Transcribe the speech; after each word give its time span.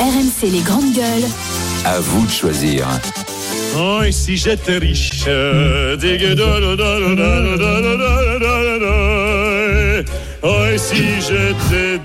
RMC 0.00 0.50
les 0.50 0.62
grandes 0.62 0.94
gueules. 0.94 1.28
À 1.84 2.00
vous 2.00 2.24
de 2.24 2.30
choisir. 2.30 2.88
Oh, 3.76 4.00
et 4.02 4.12
si 4.12 4.38
j'étais 4.38 4.78
riche, 4.78 5.24
Oh, 10.42 10.64
et 10.72 10.78
si 10.78 10.96
j'étais 11.20 12.00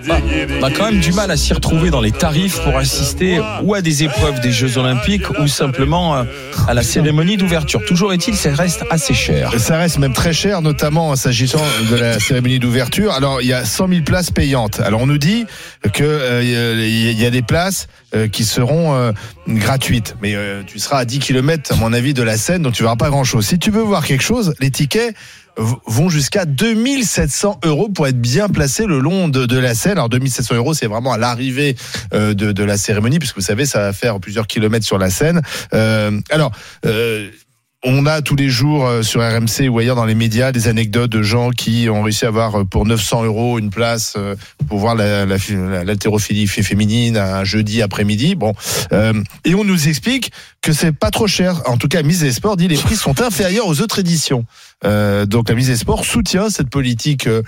On 0.59 0.63
a 0.63 0.71
quand 0.71 0.91
même 0.91 0.99
du 0.99 1.13
mal 1.13 1.31
à 1.31 1.37
s'y 1.37 1.53
retrouver 1.53 1.89
dans 1.89 2.01
les 2.01 2.11
tarifs 2.11 2.61
pour 2.61 2.77
assister 2.77 3.39
ou 3.63 3.73
à 3.73 3.81
des 3.81 4.03
épreuves 4.03 4.41
des 4.41 4.51
Jeux 4.51 4.77
Olympiques 4.77 5.29
ou 5.39 5.47
simplement 5.47 6.15
euh, 6.15 6.23
à 6.67 6.73
la 6.73 6.83
cérémonie 6.83 7.37
d'ouverture. 7.37 7.83
Toujours 7.85 8.11
est-il, 8.11 8.35
ça 8.35 8.53
reste 8.53 8.83
assez 8.89 9.13
cher. 9.13 9.53
Ça 9.57 9.77
reste 9.77 9.99
même 9.99 10.13
très 10.13 10.33
cher, 10.33 10.61
notamment 10.61 11.15
s'agissant 11.15 11.61
de 11.89 11.95
la 11.95 12.19
cérémonie 12.19 12.59
d'ouverture. 12.59 13.13
Alors, 13.13 13.41
il 13.41 13.47
y 13.47 13.53
a 13.53 13.63
100 13.63 13.87
000 13.87 14.01
places 14.01 14.31
payantes. 14.31 14.81
Alors, 14.81 15.01
on 15.01 15.07
nous 15.07 15.17
dit 15.17 15.45
que 15.93 16.03
euh, 16.03 16.43
il 16.43 17.19
y 17.19 17.25
a 17.25 17.31
des 17.31 17.41
places 17.41 17.87
euh, 18.15 18.27
qui 18.29 18.45
seront 18.45 18.93
euh, 18.93 19.11
gratuites, 19.47 20.15
mais 20.21 20.35
euh, 20.35 20.63
tu 20.65 20.79
seras 20.79 20.99
à 20.99 21.05
10 21.05 21.19
km, 21.19 21.73
à 21.73 21.75
mon 21.75 21.91
avis, 21.91 22.13
de 22.13 22.23
la 22.23 22.37
scène, 22.37 22.61
donc 22.61 22.73
tu 22.73 22.83
verras 22.83 22.95
pas 22.95 23.09
grand-chose. 23.09 23.45
Si 23.45 23.59
tu 23.59 23.71
veux 23.71 23.81
voir 23.81 24.05
quelque 24.05 24.23
chose, 24.23 24.53
les 24.59 24.71
tickets 24.71 25.13
vont 25.57 26.09
jusqu'à 26.09 26.45
2700 26.45 27.59
euros 27.63 27.89
pour 27.89 28.07
être 28.07 28.19
bien 28.19 28.47
placé 28.49 28.85
le 28.85 28.99
long 28.99 29.27
de, 29.27 29.57
la 29.57 29.73
scène. 29.73 29.93
Alors 29.93 30.09
2700 30.09 30.55
euros, 30.55 30.73
c'est 30.73 30.87
vraiment 30.87 31.13
à 31.13 31.17
l'arrivée 31.17 31.75
euh, 32.13 32.33
de, 32.33 32.51
de 32.51 32.63
la 32.63 32.77
cérémonie, 32.77 33.19
puisque 33.19 33.35
vous 33.35 33.41
savez, 33.41 33.65
ça 33.65 33.79
va 33.79 33.93
faire 33.93 34.19
plusieurs 34.19 34.47
kilomètres 34.47 34.85
sur 34.85 34.97
la 34.97 35.09
scène. 35.09 35.41
Euh, 35.73 36.19
alors, 36.29 36.51
euh, 36.85 37.29
on 37.87 38.05
a 38.07 38.21
tous 38.23 38.35
les 38.35 38.49
jours 38.49 38.87
euh, 38.87 39.01
sur 39.03 39.21
RMC 39.21 39.69
ou 39.69 39.77
ailleurs 39.79 39.95
dans 39.95 40.05
les 40.05 40.15
médias 40.15 40.51
des 40.51 40.67
anecdotes 40.67 41.11
de 41.11 41.21
gens 41.21 41.51
qui 41.51 41.87
ont 41.89 42.01
réussi 42.01 42.25
à 42.25 42.29
avoir 42.29 42.61
euh, 42.61 42.63
pour 42.65 42.85
900 42.85 43.23
euros 43.25 43.59
une 43.59 43.69
place 43.69 44.15
euh, 44.17 44.35
pour 44.67 44.79
voir 44.79 44.95
la- 44.95 45.25
la- 45.27 45.37
la- 45.49 45.83
l'haltérophilie 45.83 46.47
fé- 46.47 46.63
féminine 46.63 47.15
un 47.17 47.43
jeudi 47.43 47.81
après-midi. 47.83 48.33
Bon, 48.35 48.53
euh, 48.91 49.13
et 49.45 49.53
on 49.53 49.63
nous 49.63 49.87
explique 49.87 50.31
que 50.61 50.73
c'est 50.73 50.91
pas 50.93 51.11
trop 51.11 51.27
cher. 51.27 51.61
En 51.67 51.77
tout 51.77 51.87
cas, 51.87 52.01
Mise 52.01 52.21
des 52.21 52.31
Sports 52.31 52.57
dit 52.57 52.67
les 52.67 52.75
prix 52.77 52.95
sont 52.95 53.21
inférieurs 53.21 53.67
aux 53.67 53.81
autres 53.81 53.99
éditions. 53.99 54.45
Euh, 54.83 55.25
donc 55.27 55.47
la 55.49 55.55
Mise 55.55 55.67
des 55.67 55.75
Sports 55.77 56.05
soutient 56.05 56.49
cette 56.49 56.69
politique 56.69 57.27
de, 57.27 57.41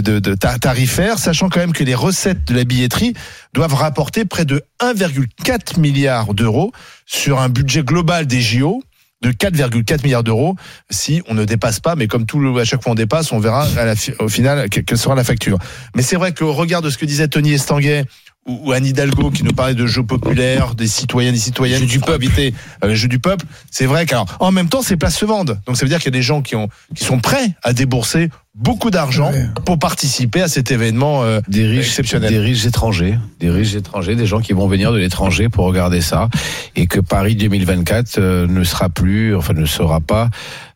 de 0.20 0.34
ta- 0.34 0.58
tarifaire, 0.58 1.18
sachant 1.18 1.48
quand 1.48 1.58
même 1.60 1.72
que 1.72 1.82
les 1.84 1.94
recettes 1.96 2.44
de 2.46 2.54
la 2.54 2.62
billetterie 2.64 3.14
doivent 3.52 3.74
rapporter 3.74 4.24
près 4.24 4.44
de 4.44 4.62
1,4 4.80 5.80
milliard 5.80 6.32
d'euros 6.32 6.70
sur 7.06 7.40
un 7.40 7.48
budget 7.48 7.82
global 7.82 8.26
des 8.26 8.40
JO 8.40 8.82
de 9.24 9.32
4,4 9.32 10.02
milliards 10.04 10.22
d'euros 10.22 10.54
si 10.90 11.22
on 11.28 11.34
ne 11.34 11.44
dépasse 11.44 11.80
pas, 11.80 11.96
mais 11.96 12.06
comme 12.06 12.26
tout 12.26 12.38
le, 12.38 12.54
à 12.60 12.64
chaque 12.64 12.82
fois 12.82 12.92
on 12.92 12.94
dépasse, 12.94 13.32
on 13.32 13.38
verra 13.40 13.66
à 13.78 13.84
la 13.86 13.96
fi- 13.96 14.12
au 14.18 14.28
final 14.28 14.68
que- 14.68 14.80
quelle 14.80 14.98
sera 14.98 15.14
la 15.14 15.24
facture. 15.24 15.58
Mais 15.96 16.02
c'est 16.02 16.16
vrai 16.16 16.32
qu'au 16.34 16.52
regard 16.52 16.82
de 16.82 16.90
ce 16.90 16.98
que 16.98 17.06
disait 17.06 17.28
Tony 17.28 17.52
Estanguet 17.54 18.04
ou, 18.46 18.60
ou 18.68 18.72
Anne 18.72 18.84
Hidalgo 18.84 19.30
qui 19.30 19.42
nous 19.42 19.52
parlait 19.54 19.74
de 19.74 19.86
jeux 19.86 20.02
populaires, 20.04 20.74
des 20.74 20.86
citoyens, 20.86 21.32
des 21.32 21.38
citoyennes 21.38 21.80
Jeux 21.88 21.98
du 21.98 22.12
invités 22.12 22.52
à 22.82 22.86
les 22.88 22.96
jeux 22.96 23.08
du 23.08 23.18
peuple, 23.18 23.46
c'est 23.70 23.86
vrai 23.86 24.04
qu'alors 24.04 24.26
en 24.40 24.52
même 24.52 24.68
temps 24.68 24.82
ces 24.82 24.96
places 24.98 25.16
se 25.16 25.24
vendent. 25.24 25.58
Donc 25.66 25.76
ça 25.78 25.84
veut 25.86 25.88
dire 25.88 25.98
qu'il 25.98 26.12
y 26.12 26.14
a 26.14 26.18
des 26.18 26.22
gens 26.22 26.42
qui 26.42 26.54
ont 26.54 26.68
qui 26.94 27.04
sont 27.04 27.18
prêts 27.18 27.52
à 27.62 27.72
débourser 27.72 28.28
beaucoup 28.54 28.90
d'argent 28.90 29.32
pour 29.64 29.78
participer 29.78 30.40
à 30.42 30.48
cet 30.48 30.70
événement 30.70 31.22
euh, 31.24 31.40
des 31.48 31.66
riches, 31.66 31.88
exceptionnel. 31.88 32.30
des 32.32 32.38
riches 32.38 32.66
étrangers, 32.66 33.18
des 33.40 33.50
riches 33.50 33.74
étrangers, 33.74 34.14
des 34.14 34.26
gens 34.26 34.40
qui 34.40 34.52
vont 34.52 34.68
venir 34.68 34.92
de 34.92 34.98
l'étranger 34.98 35.48
pour 35.48 35.64
regarder 35.66 36.00
ça, 36.00 36.28
et 36.76 36.86
que 36.86 37.00
Paris 37.00 37.34
2024 37.36 38.18
euh, 38.18 38.46
ne 38.46 38.62
sera 38.64 38.88
plus, 38.88 39.34
enfin 39.34 39.54
ne 39.54 39.66
sera 39.66 40.00
pas 40.00 40.30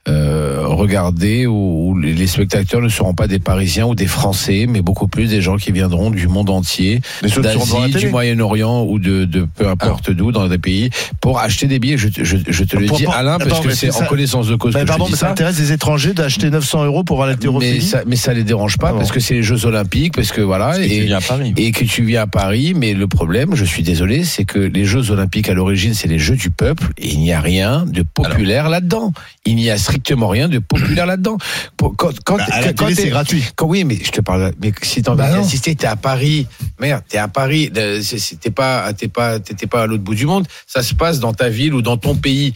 euh, 0.09 0.63
regardé 0.65 1.47
où, 1.47 1.91
où 1.91 1.99
les 1.99 2.27
spectateurs 2.27 2.81
ne 2.81 2.89
seront 2.89 3.13
pas 3.13 3.27
des 3.27 3.39
Parisiens 3.39 3.85
ou 3.85 3.95
des 3.95 4.07
Français, 4.07 4.65
mais 4.67 4.81
beaucoup 4.81 5.07
plus 5.07 5.27
des 5.29 5.43
gens 5.43 5.57
qui 5.57 5.71
viendront 5.71 6.11
du 6.11 6.29
monde 6.29 6.49
entier, 6.49 7.03
la 7.21 7.29
d'Asie, 7.29 7.91
du 7.91 8.09
Moyen-Orient 8.09 8.85
ou 8.85 8.99
de, 8.99 9.27
de 9.27 9.47
peu 9.55 9.69
importe 9.69 10.11
d'où 10.11 10.33
dans 10.33 10.49
des 10.49 10.57
pays, 10.57 10.89
pour 11.21 11.41
acheter 11.41 11.67
des 11.67 11.79
billets. 11.79 11.99
Je, 11.99 12.09
te- 12.09 12.25
je, 12.25 12.39
je 12.49 12.65
te 12.65 12.77
le 12.79 12.87
Pour- 12.87 12.97
dis, 12.97 13.05
pour- 13.05 13.15
Alain, 13.15 13.37
parce 13.39 13.61
que 13.61 13.69
c'est 13.71 13.95
en 13.95 14.07
connaissance 14.07 14.47
de 14.49 14.57
cause 14.57 14.73
Ben, 14.73 14.81
que 14.85 14.87
pardon, 14.87 15.05
je 15.07 15.11
mais 15.11 15.17
ça 15.19 15.27
ça. 15.27 15.33
intéresse 15.33 15.57
des 15.59 15.73
étrangers 15.73 16.15
d'acheter 16.15 16.49
900 16.49 16.87
euros 16.87 17.05
pour 17.05 17.17
voir 17.17 17.29
Mais 17.75 17.81
ça, 17.81 18.03
mais 18.07 18.17
ça 18.17 18.33
les 18.35 18.45
dérange 18.45 18.77
pas 18.79 18.89
Ah 18.89 18.93
bon. 18.93 18.99
parce 18.99 19.13
que 19.13 19.21
c'est 19.21 19.35
les 19.35 19.43
Jeux 19.43 19.65
Olympiques, 19.67 20.15
parce 20.15 20.33
que 20.33 20.41
voilà. 20.41 20.79
Et 20.81 20.89
tu 20.89 21.05
viens 21.05 21.19
à 21.19 21.21
Paris. 21.21 21.55
et 21.57 21.73
que 21.73 21.85
tu 21.85 22.03
viens 22.05 22.23
à 22.23 22.27
Paris, 22.27 22.75
mais 22.75 22.95
le 22.95 23.07
problème, 23.07 23.55
je 23.55 23.65
suis 23.65 23.83
désolé, 23.83 24.25
c'est 24.25 24.45
que 24.45 24.59
les 24.59 24.85
Jeux 24.85 25.11
Olympiques 25.11 25.49
à 25.49 25.55
l'origine, 25.55 25.95
c'est 25.95 26.09
les 26.09 26.19
Jeux 26.19 26.37
du 26.37 26.51
peuple, 26.51 26.89
et 26.99 27.09
il 27.09 27.19
n'y 27.21 27.33
a 27.33 27.41
rien 27.41 27.85
de 27.87 28.03
populaire 28.03 28.69
là-dedans. 28.69 29.13
Il 29.47 29.57
n'y 29.57 29.71
a 29.71 29.79
strictement 29.79 30.29
rien 30.29 30.49
de 30.49 30.59
populaire 30.59 31.07
là-dedans. 31.07 31.39
Quand, 31.79 31.93
quand, 32.25 32.37
Bah, 32.37 32.45
à 32.51 32.61
la 32.61 32.73
quand 32.73 32.89
c'est 32.95 33.09
gratuit. 33.09 33.45
quand- 33.57 33.67
oui, 33.67 33.85
mais 33.85 33.99
je 34.03 34.11
te 34.11 34.21
parle. 34.21 34.53
Mais 34.63 34.73
si 34.83 35.03
envie 35.07 35.19
Bah 35.19 35.39
assister, 35.39 35.75
t'es 35.75 35.87
à 35.87 35.97
Paris. 35.97 36.47
Merde, 36.81 37.03
t'es 37.09 37.19
à 37.19 37.29
Paris. 37.29 37.71
euh, 37.77 38.01
T'es 38.41 38.51
pas, 38.51 38.93
t'es 38.93 39.09
pas, 39.09 39.39
t'étais 39.41 39.67
pas 39.67 39.83
à 39.83 39.87
l'autre 39.87 40.03
bout 40.03 40.15
du 40.15 40.27
monde. 40.27 40.47
Ça 40.67 40.83
se 40.83 40.95
passe 40.95 41.19
dans 41.21 41.33
ta 41.33 41.49
ville 41.49 41.75
ou 41.75 41.83
dans 41.83 41.97
ton 41.97 42.15
pays. 42.15 42.55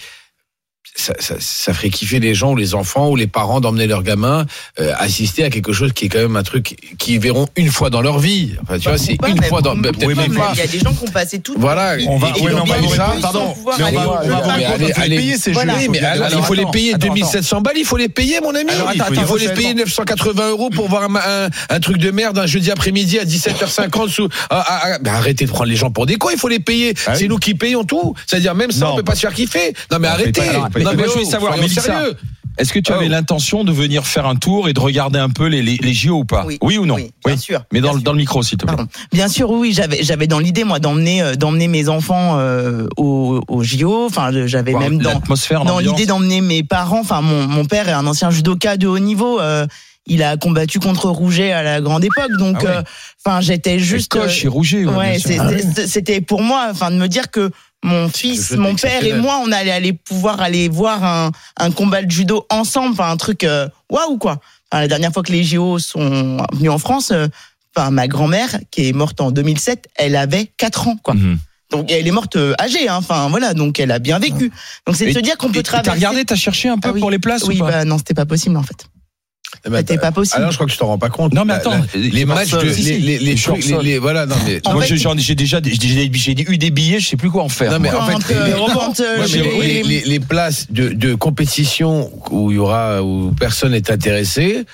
Ça, 0.94 1.14
ça, 1.18 1.36
ça 1.38 1.72
ferait 1.72 1.88
kiffer 1.88 2.20
les 2.20 2.34
gens 2.34 2.52
ou 2.52 2.56
les 2.56 2.74
enfants 2.74 3.08
ou 3.08 3.16
les 3.16 3.26
parents 3.26 3.60
d'emmener 3.60 3.86
leurs 3.86 4.02
gamins 4.02 4.44
euh, 4.78 4.92
assister 4.98 5.42
à 5.42 5.48
quelque 5.48 5.72
chose 5.72 5.92
qui 5.94 6.04
est 6.04 6.08
quand 6.08 6.18
même 6.18 6.36
un 6.36 6.42
truc 6.42 6.76
qu'ils 6.98 7.18
verront 7.18 7.46
une 7.56 7.70
fois 7.70 7.88
dans 7.88 8.02
leur 8.02 8.18
vie. 8.18 8.52
Enfin, 8.62 8.78
tu 8.78 8.88
vois, 8.88 8.98
c'est 8.98 9.12
une 9.12 9.40
mais 9.40 9.46
fois 9.48 9.62
dans. 9.62 9.74
mais 9.74 9.90
même 9.90 10.34
pas. 10.34 10.50
Il 10.52 10.58
y 10.58 10.62
a 10.62 10.66
des 10.66 10.78
gens 10.80 10.92
qui 10.92 11.04
ont 11.08 11.10
passé 11.10 11.38
toute 11.38 11.56
Voilà, 11.58 11.94
on 12.06 12.18
va- 12.18 12.28
oui, 12.34 12.42
mais 12.44 12.54
on 12.60 12.64
va 12.64 12.76
sans 12.90 13.20
pardon, 13.20 13.54
mais 13.78 13.84
on 13.96 14.48
aller 14.50 14.86
va- 14.92 15.02
payer 15.16 15.38
ces 15.38 15.52
Voilà. 15.52 15.74
jeux. 15.74 15.78
Oui, 15.80 15.88
mais 15.88 15.98
Il 15.98 16.00
faut- 16.00 16.06
alors, 16.06 16.26
alors, 16.26 16.40
il 16.40 16.44
faut 16.44 16.54
les 16.54 16.66
payer 16.66 16.94
attends, 16.94 17.06
2700 17.06 17.60
balles, 17.62 17.78
il 17.78 17.84
faut 17.86 17.96
les 17.96 18.08
payer, 18.10 18.40
mon 18.42 18.54
ami. 18.54 18.70
Alors, 18.70 18.88
attends, 18.88 19.04
il 19.10 19.18
attends, 19.18 19.26
faut 19.26 19.38
les 19.38 19.48
payer 19.48 19.74
980 19.74 20.50
euros 20.50 20.68
pour 20.70 20.88
voir 20.88 21.04
un, 21.04 21.14
un- 21.16 21.48
un 21.70 21.80
truc 21.80 21.96
de 21.98 22.10
merde 22.10 22.38
un 22.38 22.46
jeudi 22.46 22.70
après-midi 22.70 23.18
à 23.18 23.24
17h50 23.24 24.10
sous. 24.10 24.28
ah, 24.50 24.64
ah, 24.68 24.82
ah, 25.04 25.10
arrêtez 25.10 25.46
de 25.46 25.50
prendre 25.50 25.70
les 25.70 25.76
gens 25.76 25.90
pour 25.90 26.06
des 26.06 26.16
cons, 26.16 26.30
il 26.30 26.38
faut 26.38 26.48
les 26.48 26.60
payer. 26.60 26.92
Oui. 27.08 27.14
C'est 27.16 27.28
nous 27.28 27.38
qui 27.38 27.54
payons 27.54 27.84
tout. 27.84 28.14
C'est-à-dire, 28.26 28.54
même 28.54 28.72
ça, 28.72 28.92
on 28.92 28.96
peut 28.96 29.02
pas 29.04 29.14
se 29.14 29.20
faire 29.20 29.32
kiffer. 29.32 29.72
Non, 29.90 29.98
mais 29.98 30.08
on 30.08 30.12
arrêtez. 30.12 30.42
Non, 30.80 30.92
mais 30.96 31.04
je 31.12 31.18
veux 31.18 31.24
savoir, 31.24 31.54
sérieux. 31.68 32.16
Est-ce 32.58 32.74
que 32.74 32.78
tu 32.80 32.92
Oh. 32.92 32.96
avais 32.96 33.08
l'intention 33.08 33.64
de 33.64 33.72
venir 33.72 34.06
faire 34.06 34.26
un 34.26 34.36
tour 34.36 34.68
et 34.68 34.74
de 34.74 34.78
regarder 34.80 35.18
un 35.18 35.30
peu 35.30 35.46
les, 35.46 35.62
les, 35.62 35.78
les 35.78 35.94
JO 35.94 36.18
ou 36.18 36.24
pas 36.26 36.44
Oui. 36.60 36.76
ou 36.76 36.84
non 36.84 36.96
Oui, 36.96 37.10
bien 37.24 37.36
sûr. 37.38 37.64
Mais 37.72 37.80
dans, 37.80 37.88
Bien 37.88 37.92
le- 37.94 37.98
sûr. 38.00 38.04
dans 38.04 38.12
le 38.12 38.18
micro, 38.18 38.42
s'il 38.42 38.58
te 38.58 38.66
plaît. 38.66 38.76
Pardon. 38.76 38.90
Bien 39.10 39.28
sûr, 39.28 39.50
oui, 39.50 39.58
oui, 39.68 39.72
j'avais 39.72 40.02
j'avais 40.02 40.26
dans 40.26 40.38
l'idée 40.38 40.64
moi 40.64 40.78
d'emmener 40.78 41.22
euh, 41.22 41.34
d'emmener 41.34 41.66
mes 41.66 41.88
enfants 41.88 42.36
euh, 42.38 42.86
au, 42.98 43.40
au 43.48 43.62
JO. 43.64 44.04
Enfin, 44.04 44.30
j'avais 44.46 44.74
même 44.74 44.98
dans 44.98 45.14
l'atmosphère, 45.14 45.64
dans 45.64 45.78
l'idée 45.78 46.04
d'emmener 46.04 46.42
mes 46.42 46.62
parents. 46.62 47.00
Enfin, 47.00 47.22
mon 47.22 47.46
mon 47.46 47.64
père 47.64 47.88
est 47.88 47.92
un 47.92 48.06
ancien 48.06 48.30
judoka 48.30 48.76
de 48.76 48.86
haut 48.86 48.98
niveau. 48.98 49.40
euh, 49.40 49.66
il 50.06 50.22
a 50.22 50.36
combattu 50.36 50.78
contre 50.80 51.08
Rouget 51.10 51.52
à 51.52 51.62
la 51.62 51.80
grande 51.80 52.04
époque. 52.04 52.32
Donc, 52.38 52.56
Ah 52.60 52.64
ouais. 52.64 52.70
euh, 52.78 52.82
enfin, 53.24 53.40
j'étais 53.40 53.78
juste. 53.78 54.10
Coche 54.10 54.42
euh, 54.42 54.46
et 54.46 54.48
Rouget. 54.48 54.84
ouais, 54.84 54.94
Ouais, 54.96 55.18
c'est- 55.18 55.38
Ah 55.38 55.50
c'était 55.86 56.20
pour 56.20 56.42
moi, 56.42 56.66
enfin, 56.70 56.90
de 56.90 56.96
me 56.96 57.06
dire 57.08 57.30
que 57.30 57.50
mon 57.84 58.08
fils, 58.08 58.52
mon 58.52 58.74
père 58.76 59.04
et 59.04 59.12
moi, 59.14 59.40
on 59.44 59.50
allait 59.52 59.72
aller 59.72 59.92
pouvoir 59.92 60.40
aller 60.40 60.68
voir 60.68 61.02
un, 61.04 61.30
un 61.56 61.70
combat 61.72 62.02
de 62.02 62.10
judo 62.10 62.46
ensemble, 62.50 62.92
enfin, 62.92 63.10
un 63.10 63.16
truc 63.16 63.44
euh, 63.44 63.68
waouh 63.90 64.18
quoi. 64.18 64.40
Enfin, 64.70 64.82
la 64.82 64.88
dernière 64.88 65.12
fois 65.12 65.22
que 65.22 65.32
les 65.32 65.42
JO 65.44 65.78
sont 65.80 66.38
venus 66.52 66.70
en 66.70 66.78
France, 66.78 67.10
euh, 67.10 67.26
enfin, 67.76 67.90
ma 67.90 68.06
grand-mère 68.08 68.58
qui 68.70 68.88
est 68.88 68.92
morte 68.92 69.20
en 69.20 69.30
2007, 69.32 69.88
elle 69.96 70.14
avait 70.16 70.46
4 70.56 70.88
ans 70.88 70.96
quoi. 71.02 71.14
Mhm. 71.14 71.38
Donc 71.70 71.90
elle 71.90 72.06
est 72.06 72.10
morte 72.12 72.36
euh, 72.36 72.54
âgée, 72.60 72.88
hein. 72.88 72.96
enfin 72.96 73.28
voilà, 73.30 73.54
donc 73.54 73.80
elle 73.80 73.90
a 73.92 73.98
bien 73.98 74.18
vécu. 74.18 74.52
Donc 74.86 74.94
c'est 74.94 75.06
de 75.06 75.12
se 75.12 75.18
dire 75.20 75.36
qu'on 75.38 75.48
Et 75.48 75.52
peut 75.52 75.62
T'as 75.62 75.70
traverser. 75.82 75.96
regardé, 75.98 76.24
t'as 76.24 76.36
cherché 76.36 76.68
un 76.68 76.78
peu 76.78 76.90
Ah 76.90 76.92
oui. 76.92 77.00
pour 77.00 77.10
les 77.10 77.18
places 77.18 77.44
Oui, 77.44 77.56
ou 77.60 77.64
pas 77.64 77.70
bah 77.70 77.84
non, 77.84 77.98
c'était 77.98 78.14
pas 78.14 78.26
possible 78.26 78.56
en 78.58 78.62
fait. 78.62 78.84
Eh 79.64 79.70
ben, 79.70 79.78
C'était 79.78 79.98
pas 79.98 80.12
possible. 80.12 80.38
Alors, 80.38 80.50
je 80.50 80.56
crois 80.56 80.66
que 80.66 80.72
tu 80.72 80.78
t'en 80.78 80.86
rends 80.86 80.98
pas 80.98 81.08
compte. 81.10 81.32
Non, 81.34 81.44
mais 81.44 81.52
attends, 81.54 81.70
la- 81.72 82.00
les 82.00 82.10
les 82.10 82.24
matchs 82.24 82.52
les, 82.62 82.72
si. 82.72 82.82
les, 82.82 82.98
les, 82.98 83.18
Les 83.18 83.34
trucs, 83.36 83.56
les, 83.56 83.62
Chorsol. 83.70 83.84
les- 83.84 83.98
voilà, 83.98 84.26
non, 84.26 84.34
mais. 84.46 84.60
En 84.66 84.72
Moi, 84.72 84.82
fait- 84.82 84.96
j'ai 85.18 85.34
déjà, 85.34 85.60
j'ai 85.62 86.04
eu 86.50 86.58
des 86.58 86.70
billets, 86.70 87.00
je 87.00 87.08
sais 87.08 87.16
plus 87.16 87.30
quoi 87.30 87.42
en 87.42 87.48
faire. 87.48 87.70
Non, 87.72 87.78
mais 87.78 87.90
en 87.92 88.06
fait, 88.06 88.28
les- 88.28 88.34
euh, 88.34 88.56
euh, 88.56 90.18
places 90.28 90.66
de, 90.70 90.88
de 90.88 91.14
compétition 91.14 92.10
où 92.30 92.50
il 92.50 92.56
y 92.56 92.58
aura 92.58 93.02
où 93.02 93.32
personne 93.38 93.72
n'est 93.72 93.90
intéressé 93.90 94.64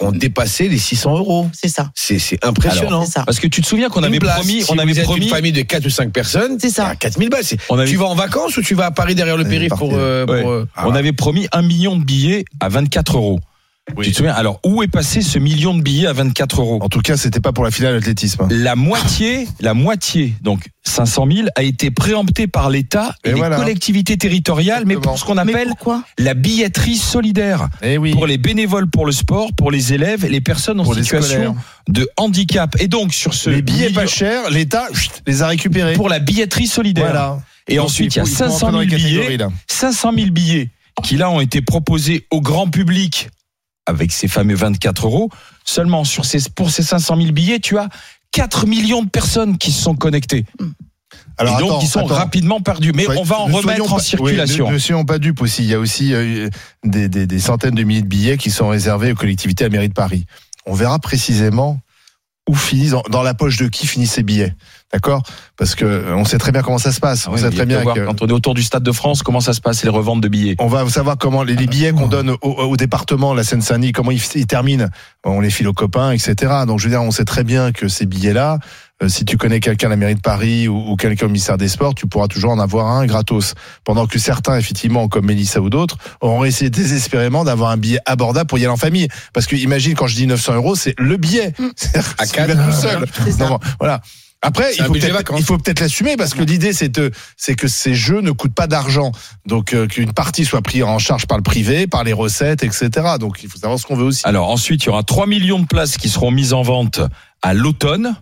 ont 0.00 0.12
dépassé 0.12 0.68
les 0.68 0.78
600 0.78 1.18
euros. 1.18 1.48
C'est 1.52 1.68
ça, 1.68 1.90
C'est 1.94 2.20
c'est 2.20 2.38
impressionnant. 2.44 3.04
ça. 3.04 3.24
Parce 3.24 3.40
que 3.40 3.48
tu 3.48 3.60
te 3.62 3.66
souviens 3.66 3.88
qu'on 3.88 4.04
avait 4.04 4.20
place, 4.20 4.36
promis, 4.36 4.62
si 4.62 4.70
on 4.70 4.74
vous 4.76 4.80
avait 4.80 4.92
êtes 4.96 5.02
promis, 5.02 5.24
une 5.24 5.28
famille 5.28 5.50
de 5.52 5.62
4 5.62 5.84
ou 5.86 5.90
5 5.90 6.12
personnes, 6.12 6.56
C'est 6.60 6.70
ça. 6.70 6.86
à 6.88 6.94
4000 6.94 7.28
balles. 7.30 7.42
On 7.68 7.76
avait- 7.78 7.90
Tu 7.90 7.96
vas 7.96 8.04
en 8.06 8.14
vacances 8.14 8.56
ou 8.56 8.62
tu 8.62 8.74
vas 8.76 8.86
à 8.86 8.90
Paris 8.92 9.16
derrière 9.16 9.36
le 9.36 9.44
périph' 9.44 9.70
pour, 9.76 9.90
euh, 9.94 10.24
Ouais. 10.26 10.42
pour, 10.42 10.50
euh, 10.52 10.68
on 10.84 10.94
avait 10.94 11.12
promis 11.12 11.48
un 11.50 11.62
million 11.62 11.96
de 11.96 12.04
billets 12.04 12.44
à 12.60 12.68
24 12.68 13.16
euros. 13.16 13.40
Tu 14.02 14.10
te 14.12 14.16
souviens? 14.16 14.34
Alors, 14.34 14.60
où 14.64 14.82
est 14.82 14.88
passé 14.88 15.22
ce 15.22 15.38
million 15.38 15.74
de 15.76 15.82
billets 15.82 16.06
à 16.06 16.12
24 16.12 16.60
euros? 16.60 16.78
En 16.80 16.88
tout 16.88 17.00
cas, 17.00 17.16
c'était 17.16 17.40
pas 17.40 17.52
pour 17.52 17.64
la 17.64 17.70
finale 17.70 17.94
d'athlétisme. 17.94 18.42
hein. 18.42 18.48
La 18.50 18.76
moitié, 18.76 19.48
la 19.60 19.74
moitié, 19.74 20.34
donc 20.42 20.68
500 20.84 21.26
000, 21.30 21.48
a 21.56 21.62
été 21.62 21.90
préemptée 21.90 22.46
par 22.46 22.70
l'État 22.70 23.14
et, 23.24 23.30
Et 23.30 23.32
les 23.32 23.38
voilà. 23.38 23.56
collectivités 23.56 24.16
territoriales, 24.16 24.84
mais 24.86 24.96
pour 24.96 25.18
ce 25.18 25.24
qu'on 25.24 25.36
appelle 25.36 25.72
la 26.18 26.34
billetterie 26.34 26.96
solidaire. 26.96 27.68
Eh 27.82 27.98
oui. 27.98 28.12
Pour 28.12 28.26
les 28.26 28.38
bénévoles 28.38 28.88
pour 28.88 29.04
le 29.06 29.12
sport, 29.12 29.52
pour 29.56 29.70
les 29.70 29.92
élèves, 29.92 30.26
les 30.26 30.40
personnes 30.40 30.80
en 30.80 30.84
Pour 30.84 30.94
situation 30.94 31.56
de 31.88 32.08
handicap. 32.16 32.76
Et 32.80 32.88
donc, 32.88 33.12
sur 33.14 33.34
ce 33.34 33.50
Les 33.50 33.62
billets 33.62 33.88
million- 33.88 34.00
pas 34.00 34.06
chers, 34.06 34.50
l'État 34.50 34.86
les 35.26 35.42
a 35.42 35.48
récupérés. 35.48 35.94
pour 35.94 36.08
la 36.08 36.18
billetterie 36.20 36.66
solidaire. 36.66 37.06
Voilà. 37.06 37.40
Et 37.66 37.76
Donc, 37.76 37.86
ensuite, 37.86 38.14
il 38.14 38.18
y 38.18 38.20
a 38.20 38.24
faut- 38.24 38.30
faut 38.30 38.36
500 38.36 38.66
rentrer 38.66 38.72
dans 38.72 38.78
000 38.78 38.90
les 38.90 39.02
catégories, 39.02 39.26
billets, 39.26 39.36
là. 39.38 39.48
500 39.66 40.12
000 40.14 40.30
billets 40.30 40.70
qui 41.02 41.16
là 41.16 41.30
ont 41.30 41.40
été 41.40 41.60
proposés 41.62 42.26
au 42.30 42.40
grand 42.40 42.68
public 42.68 43.28
avec 43.88 44.12
ces 44.12 44.28
fameux 44.28 44.54
24 44.54 45.06
euros. 45.06 45.30
Seulement 45.64 46.04
sur 46.04 46.24
ces, 46.24 46.38
pour 46.54 46.70
ces 46.70 46.82
500 46.82 47.16
000 47.16 47.32
billets, 47.32 47.58
tu 47.60 47.76
as 47.78 47.88
4 48.32 48.66
millions 48.66 49.02
de 49.02 49.08
personnes 49.08 49.58
qui 49.58 49.72
se 49.72 49.82
sont 49.82 49.94
connectées. 49.94 50.44
Alors, 51.38 51.56
et 51.58 51.60
donc 51.62 51.70
attends, 51.70 51.80
ils 51.80 51.88
sont 51.88 51.98
attends. 52.00 52.14
rapidement 52.14 52.60
perdus. 52.60 52.92
Mais 52.94 53.04
Soyez- 53.04 53.20
on 53.20 53.24
va 53.24 53.38
en 53.40 53.46
remettre 53.46 53.92
en 53.92 53.96
pas- 53.96 54.02
circulation. 54.02 54.64
Oui, 54.66 54.70
ne, 54.70 54.74
ne 54.74 54.78
soyons 54.78 55.04
pas 55.04 55.18
dupes 55.18 55.40
aussi. 55.40 55.62
Il 55.62 55.68
y 55.68 55.74
a 55.74 55.78
aussi 55.78 56.12
euh, 56.12 56.48
des, 56.84 57.08
des- 57.08 57.26
des 57.26 57.38
centaines 57.40 57.74
de 57.74 57.82
milliers 57.82 58.02
de 58.02 58.06
billets 58.08 58.36
qui 58.36 58.50
sont 58.50 58.68
réservés 58.68 59.12
aux 59.12 59.14
collectivités 59.14 59.64
à 59.64 59.68
mairie 59.68 59.88
de 59.88 59.94
Paris. 59.94 60.26
On 60.66 60.74
verra 60.74 60.98
précisément 60.98 61.80
où 62.48 62.54
finissent, 62.54 62.90
dans, 62.90 63.02
dans 63.10 63.22
la 63.22 63.34
poche 63.34 63.56
de 63.56 63.68
qui 63.68 63.86
finissent 63.86 64.12
ces 64.12 64.22
billets. 64.22 64.54
D'accord 64.92 65.22
Parce 65.58 65.74
que 65.74 66.12
on 66.14 66.24
sait 66.24 66.38
très 66.38 66.50
bien 66.50 66.62
comment 66.62 66.78
ça 66.78 66.92
se 66.92 67.00
passe. 67.00 67.24
Ah 67.26 67.30
on 67.30 67.34
oui, 67.34 67.40
sait 67.40 67.50
très 67.50 67.66
bien 67.66 67.84
que- 67.84 68.06
quand 68.06 68.22
on 68.22 68.26
est 68.26 68.32
autour 68.32 68.54
du 68.54 68.62
Stade 68.62 68.82
de 68.82 68.92
France, 68.92 69.22
comment 69.22 69.40
ça 69.40 69.52
se 69.52 69.60
passe 69.60 69.82
les 69.84 69.90
reventes 69.90 70.22
de 70.22 70.28
billets 70.28 70.56
on 70.58 70.66
va 70.66 70.88
savoir 70.88 71.18
comment 71.18 71.42
les, 71.42 71.56
les 71.56 71.66
billets 71.66 71.92
qu'on 71.92 72.06
donne 72.08 72.30
au, 72.30 72.36
au 72.40 72.76
département, 72.76 73.34
la 73.34 73.44
Seine-Saint-Denis, 73.44 73.92
comment 73.92 74.10
ils, 74.12 74.22
ils 74.34 74.46
terminent. 74.46 74.88
On 75.24 75.40
les 75.40 75.50
file 75.50 75.68
aux 75.68 75.74
copains, 75.74 76.12
etc. 76.12 76.34
Donc 76.66 76.78
je 76.78 76.84
veux 76.84 76.90
dire, 76.90 77.02
on 77.02 77.10
sait 77.10 77.26
très 77.26 77.44
bien 77.44 77.70
que 77.72 77.86
ces 77.88 78.06
billets-là, 78.06 78.60
euh, 79.02 79.08
si 79.10 79.26
tu 79.26 79.36
connais 79.36 79.60
quelqu'un 79.60 79.88
à 79.88 79.90
la 79.90 79.96
mairie 79.96 80.14
de 80.14 80.20
Paris 80.22 80.68
ou, 80.68 80.92
ou 80.92 80.96
quelqu'un 80.96 81.26
au 81.26 81.28
ministère 81.28 81.58
des 81.58 81.68
Sports, 81.68 81.94
tu 81.94 82.06
pourras 82.06 82.26
toujours 82.28 82.50
en 82.52 82.58
avoir 82.58 82.86
un 82.86 83.04
gratos. 83.04 83.52
Pendant 83.84 84.06
que 84.06 84.18
certains, 84.18 84.56
effectivement, 84.56 85.06
comme 85.08 85.26
Mélissa 85.26 85.60
ou 85.60 85.68
d'autres, 85.68 85.98
auront 86.22 86.44
essayé 86.44 86.70
désespérément 86.70 87.44
d'avoir 87.44 87.70
un 87.72 87.76
billet 87.76 88.00
abordable 88.06 88.46
pour 88.48 88.58
y 88.58 88.62
aller 88.62 88.72
en 88.72 88.76
famille. 88.78 89.08
Parce 89.34 89.46
que 89.46 89.54
imagine, 89.54 89.94
quand 89.94 90.06
je 90.06 90.14
dis 90.16 90.26
900 90.26 90.54
euros, 90.54 90.74
c'est 90.76 90.94
le 90.98 91.18
billet. 91.18 91.52
C'est-à-dire 91.76 92.14
À 92.18 92.46
vas 92.46 92.54
tout 92.70 92.72
seul. 92.72 93.06
Voilà. 93.78 94.00
Après, 94.40 94.72
il 94.76 94.84
faut 94.84 94.92
peut-être 94.92 95.12
vacances. 95.12 95.40
il 95.40 95.44
faut 95.44 95.58
peut-être 95.58 95.80
l'assumer 95.80 96.16
parce 96.16 96.32
que 96.32 96.42
l'idée 96.42 96.72
c'est 96.72 96.88
de 96.88 97.10
c'est 97.36 97.56
que 97.56 97.66
ces 97.66 97.94
jeux 97.96 98.20
ne 98.20 98.30
coûtent 98.30 98.54
pas 98.54 98.68
d'argent. 98.68 99.10
Donc 99.46 99.74
euh, 99.74 99.86
qu'une 99.88 100.12
partie 100.12 100.44
soit 100.44 100.62
prise 100.62 100.84
en 100.84 100.98
charge 101.00 101.26
par 101.26 101.38
le 101.38 101.42
privé, 101.42 101.88
par 101.88 102.04
les 102.04 102.12
recettes, 102.12 102.62
etc. 102.62 102.90
Donc 103.18 103.40
il 103.42 103.48
faut 103.48 103.58
savoir 103.58 103.80
ce 103.80 103.86
qu'on 103.86 103.96
veut 103.96 104.04
aussi. 104.04 104.22
Alors 104.24 104.48
ensuite, 104.50 104.84
il 104.84 104.86
y 104.86 104.90
aura 104.90 105.02
3 105.02 105.26
millions 105.26 105.58
de 105.58 105.66
places 105.66 105.96
qui 105.96 106.08
seront 106.08 106.30
mises 106.30 106.52
en 106.52 106.62
vente 106.62 107.00
à 107.42 107.52
l'automne. 107.52 108.14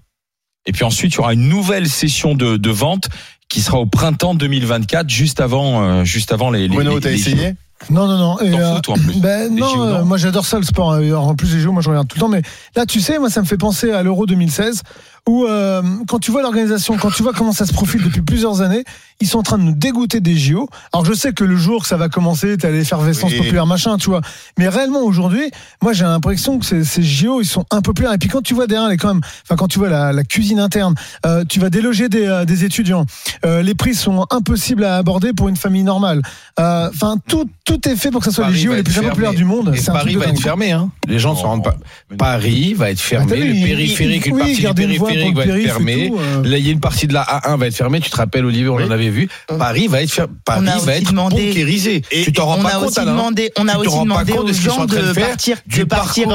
Et 0.65 0.73
puis 0.73 0.85
ensuite, 0.85 1.13
il 1.13 1.17
y 1.17 1.21
aura 1.21 1.35
une 1.35 1.49
nouvelle 1.49 1.89
session 1.89 2.35
de, 2.35 2.57
de 2.57 2.71
vente 2.71 3.09
qui 3.49 3.61
sera 3.61 3.79
au 3.79 3.87
printemps 3.87 4.35
2024, 4.35 5.09
juste 5.09 5.41
avant, 5.41 5.83
euh, 5.83 6.05
juste 6.05 6.33
avant 6.33 6.51
les. 6.51 6.63
les 6.67 6.75
Bruno, 6.75 6.97
les- 6.97 7.01
t'as 7.01 7.11
les 7.11 7.21
essayé 7.21 7.55
Non, 7.91 8.09
non, 8.09 8.19
non. 8.19 8.41
Et, 8.41 8.51
T'en 8.51 8.59
euh, 8.59 8.75
fous, 8.75 8.81
toi, 8.81 8.95
en 8.95 8.99
plus. 8.99 9.21
Ben 9.21 9.55
non, 9.55 9.69
JO, 9.69 9.83
euh, 9.85 10.05
moi 10.05 10.17
j'adore 10.17 10.47
ça 10.47 10.59
le 10.59 10.65
sport. 10.65 10.89
En 11.15 11.35
plus 11.37 11.55
les 11.55 11.61
JO, 11.61 11.73
moi 11.73 11.83
je 11.83 11.91
regarde 11.91 12.09
tout 12.09 12.17
le 12.17 12.21
temps. 12.21 12.29
Mais 12.29 12.43
là, 12.75 12.87
tu 12.87 13.01
sais, 13.01 13.19
moi 13.19 13.31
ça 13.31 13.43
me 13.43 13.47
fait 13.47 13.59
penser 13.59 13.93
à 13.93 14.03
l'Euro 14.03 14.27
2016 14.27 14.83
où 15.29 15.45
euh, 15.45 15.83
quand 16.07 16.19
tu 16.21 16.31
vois 16.31 16.43
l'organisation, 16.43 16.97
quand 16.97 17.11
tu 17.11 17.23
vois 17.23 17.33
comment 17.33 17.53
ça 17.53 17.67
se 17.67 17.73
profile 17.73 18.03
depuis 18.03 18.21
plusieurs 18.23 18.61
années, 18.63 18.85
ils 19.21 19.27
sont 19.27 19.39
en 19.39 19.43
train 19.43 19.59
de 19.59 19.65
nous 19.65 19.73
dégoûter 19.75 20.21
des 20.21 20.37
JO. 20.37 20.69
Alors 20.93 21.05
je 21.05 21.15
sais 21.15 21.33
que 21.33 21.43
le 21.43 21.57
jour 21.57 21.83
que 21.83 21.89
ça 21.89 21.97
va 21.97 22.09
commencer, 22.09 22.57
t'as 22.59 22.71
l'effervescence 22.71 23.33
Oui. 23.33 23.39
populaire 23.39 23.67
machin, 23.67 23.97
tu 23.97 24.11
vois. 24.11 24.21
Mais 24.59 24.69
réellement 24.69 25.01
aujourd'hui, 25.03 25.51
moi 25.83 25.93
j'ai 25.95 26.05
l'impression 26.05 26.59
que 26.59 26.65
ces, 26.67 26.85
ces 26.85 27.03
JO 27.03 27.41
ils 27.41 27.47
sont 27.47 27.65
impopulaires. 27.71 28.13
Et 28.13 28.19
puis 28.19 28.29
quand 28.29 28.43
tu 28.43 28.55
vois 28.55 28.67
derrière 28.67 28.89
les 28.89 28.97
quand 28.99 29.15
même, 29.15 29.23
enfin 29.45 29.57
quand 29.57 29.69
tu 29.69 29.79
vois 29.79 29.89
la, 29.89 30.13
la 30.13 30.23
cuisine 30.23 30.61
interne, 30.61 30.95
euh, 31.25 31.45
tu 31.49 31.59
vas 31.61 31.71
déloger 31.71 32.09
des, 32.09 32.27
euh, 32.27 32.45
des 32.45 32.65
étudiants. 32.65 33.05
Euh, 33.45 33.63
les 33.63 33.75
prix 33.75 33.95
sont 33.95 34.27
impossibles 34.31 34.85
à 34.85 34.97
aborder 34.99 35.33
pour 35.33 35.49
une 35.49 35.57
famille 35.57 35.83
normale. 35.85 36.23
Euh, 36.61 36.89
Enfin 36.95 37.17
tout 37.27 37.49
tout 37.65 37.89
est 37.89 37.97
fait 37.97 38.11
pour 38.11 38.21
que 38.21 38.27
ça 38.27 38.33
soit 38.33 38.45
les 38.49 38.53
Paris 38.53 38.63
JO 38.65 38.75
les 38.75 38.83
plus 38.85 38.93
fermé. 38.93 39.09
impopulaires 39.09 39.35
du 39.35 39.45
monde. 39.45 39.75
Et 39.75 39.81
un 39.91 39.93
Paris 39.93 40.15
va 40.15 40.27
être 40.27 40.41
fermé, 40.41 40.71
hein. 40.73 40.89
Les 41.09 41.19
gens 41.19 41.33
ne 41.33 41.37
s'en 41.39 41.49
rendent 41.49 41.65
pas. 41.65 41.77
Paris 42.17 42.75
va 42.75 42.91
être 42.91 43.01
fermé, 43.01 43.27
t'as 43.31 43.37
vu, 43.37 43.49
le 43.49 43.55
il- 43.55 43.65
périphérique, 43.65 44.23
il- 44.27 44.29
une 44.29 44.35
oui, 44.35 44.41
partie 44.41 44.55
du 44.93 44.99
pour 44.99 45.09
périphérique 45.17 45.37
va 45.37 45.45
être 45.45 46.09
tout, 46.09 46.19
euh. 46.19 46.43
Là, 46.45 46.59
il 46.59 46.67
y 46.67 46.69
a 46.69 46.73
une 46.73 46.81
partie 46.81 47.07
de 47.07 47.13
la 47.15 47.23
A1 47.23 47.57
va 47.59 47.67
être 47.67 47.75
fermée. 47.77 48.01
Tu 48.01 48.11
te 48.11 48.17
rappelles, 48.17 48.45
Olivier, 48.45 48.69
on 48.69 48.77
Oui. 48.77 48.85
en 48.85 48.91
avait 48.91 49.11
vu. 49.11 49.29
Paris 49.59 49.87
va 49.89 50.03
être 50.03 50.11
fer- 50.13 50.27
Paris 50.45 50.61
On 50.65 50.67
a 50.69 50.79
va 50.79 50.97
être 50.97 51.11
demandé- 51.11 51.47
bunkérisé. 51.47 52.03
Et- 52.11 52.23
tu 52.25 52.33
t'en 52.33 52.47
rends 52.47 52.59
on 52.59 52.63
pas 52.63 52.77
a 52.77 52.79
compte, 52.81 52.95
demandé, 53.01 53.51
on 53.59 53.69
a 53.69 53.77
aussi 53.79 53.99
demandé 54.01 54.33
aux 54.33 54.47
ce 54.49 54.53
qu'ils 54.53 54.71
sont 54.71 54.77
gens 54.77 54.85
de 54.87 55.13
partir, 55.13 55.59
de 55.67 55.85
partir. 55.85 56.29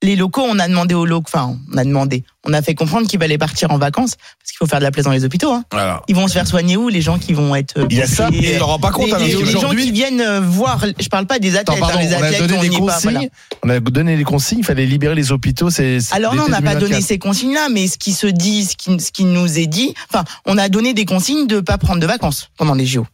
Les 0.00 0.14
locaux, 0.14 0.44
on 0.48 0.60
a 0.60 0.68
demandé 0.68 0.94
aux 0.94 1.04
locaux, 1.06 1.24
enfin, 1.34 1.56
on 1.72 1.76
a 1.76 1.82
demandé, 1.82 2.22
on 2.46 2.52
a 2.52 2.62
fait 2.62 2.76
comprendre 2.76 3.08
qu'ils 3.08 3.20
allaient 3.20 3.36
partir 3.36 3.72
en 3.72 3.78
vacances 3.78 4.14
parce 4.14 4.50
qu'il 4.52 4.56
faut 4.58 4.66
faire 4.66 4.78
de 4.78 4.84
la 4.84 4.92
place 4.92 5.04
dans 5.04 5.10
les 5.10 5.24
hôpitaux. 5.24 5.52
Hein. 5.52 5.64
Voilà. 5.72 6.02
Ils 6.06 6.14
vont 6.14 6.28
se 6.28 6.34
faire 6.34 6.46
soigner 6.46 6.76
où 6.76 6.88
les 6.88 7.00
gens 7.00 7.18
qui 7.18 7.32
vont 7.32 7.56
être. 7.56 7.78
euh, 7.80 7.86
Il 7.90 7.96
y 7.96 8.02
a 8.02 8.06
ça, 8.06 8.30
mais 8.30 8.38
tu 8.52 8.58
t'en 8.60 8.66
rends 8.66 8.78
pas 8.78 8.92
compte, 8.92 9.06
les, 9.08 9.12
Alain, 9.14 9.24
les- 9.26 9.50
gens 9.50 9.70
qui 9.70 9.90
viennent 9.90 10.20
euh, 10.20 10.40
voir. 10.40 10.84
Je 11.00 11.08
parle 11.08 11.26
pas 11.26 11.40
des 11.40 11.56
athlètes, 11.56 11.80
pardon, 11.80 11.98
hein, 11.98 12.02
les 12.02 12.14
on 12.14 12.22
a 12.22 12.26
athlètes, 12.26 12.40
donné 12.46 12.58
on 12.58 12.62
des 12.62 12.68
pas. 12.68 12.76
consignes. 12.94 13.10
voilà. 13.12 13.28
On 13.64 13.68
a 13.70 13.80
donné 13.80 14.16
des 14.16 14.22
consignes. 14.24 14.60
Il 14.60 14.64
fallait 14.64 14.86
libérer 14.86 15.16
les 15.16 15.32
hôpitaux. 15.32 15.68
C'est 15.70 16.00
c'est 16.00 16.14
Alors 16.14 16.36
non, 16.36 16.44
on 16.46 16.48
n'a 16.48 16.62
pas 16.62 16.74
2024. 16.74 16.88
donné 16.90 17.00
ces 17.00 17.18
consignes-là, 17.18 17.68
mais 17.68 17.88
ce 17.88 17.98
qui 17.98 18.12
se 18.12 18.28
dit, 18.28 18.66
ce 18.66 18.76
qui, 18.76 19.00
ce 19.00 19.10
qui 19.10 19.24
nous 19.24 19.58
est 19.58 19.66
dit, 19.66 19.94
enfin, 20.12 20.22
on 20.46 20.58
a 20.58 20.68
donné 20.68 20.94
des 20.94 21.06
consignes 21.06 21.48
de 21.48 21.58
pas 21.58 21.76
prendre 21.76 21.98
de 22.00 22.06
vacances 22.06 22.50
pendant 22.56 22.74
les 22.74 22.86
JO. 22.86 23.04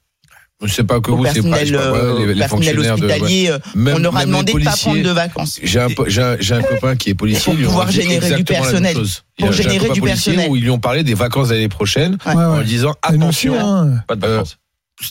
Je 0.64 0.72
sais 0.75 0.84
pas 0.84 1.00
que 1.00 1.11
vous, 1.11 1.25
c'est 1.26 1.43
pas, 1.49 1.64
je 1.64 1.75
pas, 1.75 1.93
ouais, 1.93 1.99
euh, 1.99 2.19
les, 2.26 2.34
les 2.34 2.40
personnel 2.40 2.75
fonctionnaires 2.76 2.96
de. 2.99 3.06
ouais. 3.06 3.50
euh, 3.50 3.58
Même- 3.75 3.96
on 3.96 3.99
leur 3.99 4.16
a 4.16 4.25
demandé 4.26 4.52
de 4.52 4.58
pas 4.58 4.64
policiers. 4.64 4.90
prendre 4.93 5.02
de 5.05 5.11
vacances. 5.11 5.61
J'ai 5.62 5.81
un, 5.81 5.88
po- 5.90 6.05
j'ai 6.08 6.22
un, 6.22 6.37
j'ai 6.40 6.55
un 6.55 6.62
copain 6.72 6.96
qui 6.96 7.11
est 7.11 7.14
policier. 7.14 7.44
Pour 7.44 7.55
ils 7.55 7.58
lui 7.58 7.66
ont 7.66 7.70
pouvoir 7.70 7.90
générer 7.90 8.34
du 8.37 8.44
personnel. 8.44 8.96
Pour 9.38 9.52
générer 9.52 9.88
du 9.90 10.00
personnel. 10.00 10.50
Où 10.50 10.56
ils 10.56 10.62
lui 10.62 10.70
ont 10.70 10.78
parlé 10.78 11.02
des 11.05 11.14
vacances 11.14 11.50
l'année 11.50 11.69
prochaine 11.69 12.16
Ouais. 12.26 12.34
En 12.34 12.62
disant 12.62 12.90
aussi, 12.90 13.14
attention, 13.49 13.55
hein. 13.61 13.99
Pas 14.06 14.16
de 14.16 14.25
Euh, 14.26 14.37
vacances. 14.37 14.58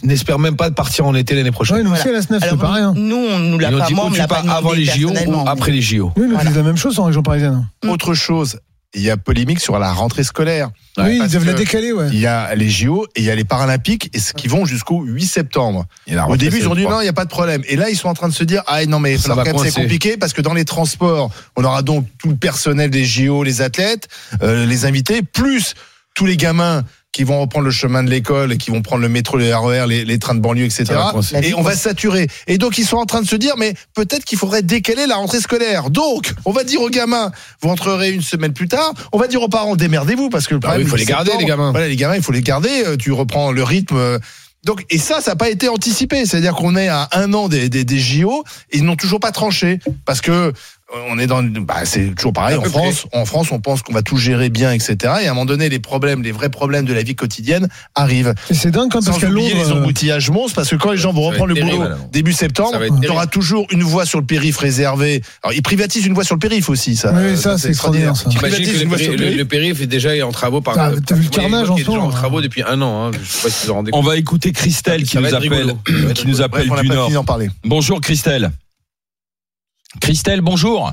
n'espère 0.03 0.39
même 0.39 0.55
pas 0.55 0.69
de 0.69 0.75
partir 0.75 1.05
en 1.05 1.13
été 1.15 1.35
l'année 1.35 1.51
prochaine. 1.51 1.77
Ouais, 1.77 1.83
nous 1.83 1.91
aussi, 1.91 2.01
Voilà. 2.03 2.17
à 2.17 2.21
la 2.21 2.25
SNEF, 2.27 2.43
c'est 2.49 2.57
pareil. 2.57 2.83
hein. 2.83 2.93
nous, 2.95 3.15
on 3.15 3.39
nous 3.39 3.59
l'a 3.59 3.69
Ils 3.69 3.75
ont 3.75 3.79
pas, 3.79 3.85
dit 3.87 3.93
moi, 3.93 4.05
on 4.07 4.13
l'a 4.13 4.27
pas 4.27 4.41
pars 4.41 4.55
avant 4.57 4.71
les 4.73 4.85
JO 4.85 5.09
ou 5.27 5.47
après 5.47 5.71
les 5.71 5.81
JO. 5.81 6.11
Oui, 6.15 6.23
nous 6.23 6.29
Voilà. 6.33 6.45
disent 6.49 6.57
la 6.57 6.63
même 6.63 6.77
chose 6.77 6.97
en 6.99 7.03
région 7.05 7.21
parisienne. 7.23 7.67
Autre 7.87 8.13
chose, 8.13 8.59
il 8.93 9.01
y 9.01 9.09
a 9.09 9.17
polémique 9.17 9.59
sur 9.59 9.79
la 9.79 9.91
rentrée 9.91 10.23
scolaire. 10.23 10.69
oui, 10.97 11.19
ils 11.23 11.31
doivent 11.31 11.45
la 11.45 11.53
décaler, 11.53 11.91
ouais. 11.91 12.09
Il 12.11 12.19
y 12.19 12.27
a 12.27 12.53
les 12.55 12.69
JO 12.69 13.07
et 13.15 13.21
il 13.21 13.25
y 13.25 13.31
a 13.31 13.35
les 13.35 13.43
Paralympiques 13.43 14.09
et 14.13 14.19
ce 14.19 14.33
qui 14.33 14.47
vont 14.47 14.65
jusqu'au 14.65 15.01
8 15.01 15.25
septembre. 15.25 15.85
Au 16.27 16.37
début, 16.37 16.59
ils 16.59 16.67
ont 16.67 16.75
dit 16.75 16.83
non, 16.83 17.01
il 17.01 17.03
n'y 17.03 17.09
a 17.09 17.13
pas 17.13 17.25
de 17.25 17.29
problème. 17.29 17.63
Et 17.67 17.75
là, 17.75 17.89
ils 17.89 17.97
sont 17.97 18.09
en 18.09 18.13
train 18.13 18.29
de 18.29 18.33
se 18.33 18.43
dire 18.43 18.63
ah 18.67 18.85
non 18.85 18.99
mais 18.99 19.17
Ça 19.17 19.33
va 19.33 19.43
quand 19.43 19.61
même, 19.61 19.71
c'est 19.71 19.81
compliqué 19.81 20.17
parce 20.17 20.33
que 20.33 20.41
dans 20.41 20.53
les 20.53 20.65
transports, 20.65 21.31
on 21.55 21.63
aura 21.63 21.81
donc 21.81 22.07
tout 22.19 22.29
le 22.29 22.35
personnel 22.35 22.89
des 22.89 23.05
JO, 23.05 23.43
les 23.43 23.61
athlètes, 23.61 24.07
euh, 24.41 24.65
les 24.65 24.85
invités, 24.85 25.21
plus 25.21 25.73
tous 26.13 26.25
les 26.25 26.37
gamins 26.37 26.83
qui 27.13 27.23
vont 27.23 27.39
reprendre 27.39 27.65
le 27.65 27.71
chemin 27.71 28.03
de 28.03 28.09
l'école 28.09 28.51
et 28.51 28.57
qui 28.57 28.71
vont 28.71 28.81
prendre 28.81 29.01
le 29.03 29.07
métro, 29.07 29.37
les 29.37 29.53
RER, 29.53 29.85
les, 29.87 30.03
les 30.03 30.19
trains 30.19 30.33
de 30.35 30.39
banlieue, 30.41 30.65
etc. 30.65 30.85
Et 31.43 31.53
on 31.53 31.61
va 31.61 31.75
saturer. 31.75 32.27
Et 32.47 32.57
donc 32.57 32.77
ils 32.77 32.85
sont 32.85 32.97
en 32.97 33.05
train 33.05 33.21
de 33.21 33.27
se 33.27 33.35
dire 33.37 33.53
mais 33.57 33.75
peut-être 33.93 34.25
qu'il 34.25 34.37
faudrait 34.37 34.63
décaler 34.63 35.05
la 35.07 35.15
rentrée 35.15 35.39
scolaire. 35.39 35.89
Donc 35.91 36.33
on 36.43 36.51
va 36.51 36.63
dire 36.65 36.81
aux 36.81 36.89
gamins 36.89 37.31
vous 37.61 37.69
entrerez 37.69 38.11
une 38.11 38.21
semaine 38.23 38.51
plus 38.51 38.67
tard. 38.67 38.93
On 39.13 39.19
va 39.19 39.27
dire 39.27 39.41
aux 39.41 39.47
parents 39.47 39.75
démerdez-vous 39.75 40.29
parce 40.29 40.47
que 40.47 40.55
le 40.55 40.59
Ah 40.63 40.75
oui, 40.75 40.83
problème 40.83 40.87
il 40.87 40.89
faut 40.89 40.95
les 40.97 41.05
garder, 41.05 41.31
les 41.39 41.45
gamins. 41.45 41.71
Voilà 41.71 41.87
les 41.87 41.95
gamins 41.95 42.15
il 42.15 42.23
faut 42.23 42.31
les 42.33 42.41
garder. 42.41 42.83
Euh, 42.85 42.97
Tu 42.97 43.11
reprends 43.13 43.51
le 43.51 43.63
rythme. 43.63 43.95
euh, 43.95 44.19
donc, 44.65 44.85
et 44.89 44.97
ça, 44.97 45.19
ça 45.19 45.31
n'a 45.31 45.35
pas 45.35 45.49
été 45.49 45.67
anticipé. 45.67 46.25
C'est-à-dire 46.25 46.53
qu'on 46.55 46.77
est 46.77 46.87
à 46.87 47.09
un 47.11 47.33
an 47.33 47.49
des, 47.49 47.67
des, 47.67 47.83
des 47.83 47.99
JO 47.99 48.45
et 48.71 48.77
ils 48.77 48.85
n'ont 48.85 48.95
toujours 48.95 49.19
pas 49.19 49.33
tranché. 49.33 49.79
Parce 50.05 50.21
que 50.21 50.53
on 51.09 51.17
est 51.19 51.27
dans, 51.27 51.43
bah, 51.43 51.85
c'est 51.85 52.13
toujours 52.15 52.33
pareil. 52.33 52.57
En 52.57 52.63
France, 52.63 53.05
en 53.13 53.25
France, 53.25 53.47
on 53.51 53.59
pense 53.59 53.81
qu'on 53.81 53.93
va 53.93 54.01
tout 54.01 54.17
gérer 54.17 54.49
bien, 54.49 54.71
etc. 54.71 54.95
Et 55.23 55.27
à 55.27 55.31
un 55.31 55.33
moment 55.33 55.45
donné, 55.45 55.69
les 55.69 55.79
problèmes, 55.79 56.21
les 56.23 56.31
vrais 56.31 56.49
problèmes 56.49 56.85
de 56.85 56.93
la 56.93 57.03
vie 57.03 57.15
quotidienne 57.15 57.67
arrivent. 57.95 58.33
Et 58.49 58.53
c'est 58.53 58.71
dingue 58.71 58.89
quand 58.91 58.99
même, 58.99 59.01
Sans 59.03 59.11
parce 59.11 59.21
qu'à 59.23 59.29
oublier 59.29 59.53
Londres. 59.53 59.65
les 59.65 59.71
euh, 59.71 59.81
embouteillages 59.81 60.29
monstres, 60.29 60.55
parce 60.55 60.69
que 60.69 60.75
quand 60.75 60.91
les 60.91 60.97
gens 60.97 61.11
vont 61.13 61.23
reprendre 61.23 61.53
le 61.53 61.61
boulot 61.61 61.83
début 62.11 62.33
septembre, 62.33 62.77
il 62.97 63.03
y 63.03 63.07
aura 63.09 63.27
toujours 63.27 63.65
une 63.71 63.83
voie 63.83 64.05
sur 64.05 64.19
le 64.19 64.25
périph 64.25 64.57
réservée. 64.57 65.21
Alors, 65.43 65.53
ils 65.53 65.61
privatisent 65.63 66.05
une 66.05 66.13
voie 66.13 66.23
sur 66.23 66.35
le 66.35 66.39
périph 66.39 66.69
aussi, 66.69 66.95
ça. 66.95 67.13
Oui, 67.15 67.37
ça, 67.37 67.57
c'est 67.57 67.69
extraordinaire, 67.69 68.15
ça. 68.15 68.25
Ils 68.27 68.37
T'imagines 68.37 68.55
privatisent 68.57 68.73
que 68.73 68.77
une 68.77 68.83
le, 68.83 68.89
voie 68.89 68.97
sur 68.97 69.11
péri- 69.13 69.17
le 69.17 69.23
le, 69.23 69.25
périph? 69.25 69.37
le 69.39 69.45
périph 69.45 69.81
est 69.81 69.87
déjà 69.87 70.27
en 70.27 70.31
travaux 70.31 70.61
par. 70.61 70.75
T'as- 70.75 70.91
t'as 71.05 71.15
vu 71.15 71.23
le 71.23 71.29
carnage 71.29 71.67
il 71.77 71.89
en 71.89 71.93
en 71.93 71.95
moment, 71.97 72.09
travaux 72.11 72.41
depuis 72.41 72.63
un 72.63 72.81
an. 72.81 73.07
Hein. 73.07 73.11
Je 73.23 73.29
sais 73.29 73.41
pas 73.43 73.49
si 73.49 73.61
vous 73.61 73.67
vous 73.69 73.73
rendez 73.73 73.91
On 73.93 74.01
va 74.01 74.17
écouter 74.17 74.51
Christelle 74.51 75.03
qui 75.03 75.17
nous 75.17 75.33
appelle, 75.33 75.75
qui 76.13 76.27
nous 76.27 76.41
appelle 76.41 76.69
du 76.81 76.87
Nord. 76.89 77.05
fini 77.05 77.13
d'en 77.15 77.23
parler. 77.23 77.49
Bonjour 77.63 77.99
Christelle. 78.01 78.51
Christelle, 80.01 80.41
bonjour. 80.41 80.91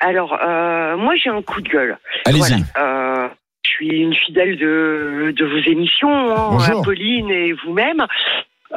Alors, 0.00 0.38
euh, 0.42 0.96
moi, 0.96 1.14
j'ai 1.16 1.30
un 1.30 1.42
coup 1.42 1.60
de 1.60 1.68
gueule. 1.68 1.98
Allez-y. 2.26 2.40
Voilà, 2.40 2.56
euh, 2.78 3.28
je 3.64 3.70
suis 3.70 3.88
une 3.88 4.14
fidèle 4.14 4.56
de, 4.58 5.32
de 5.36 5.44
vos 5.44 5.70
émissions, 5.70 6.10
hein. 6.36 6.58
Apolline 6.78 7.30
et 7.30 7.52
vous-même. 7.52 8.06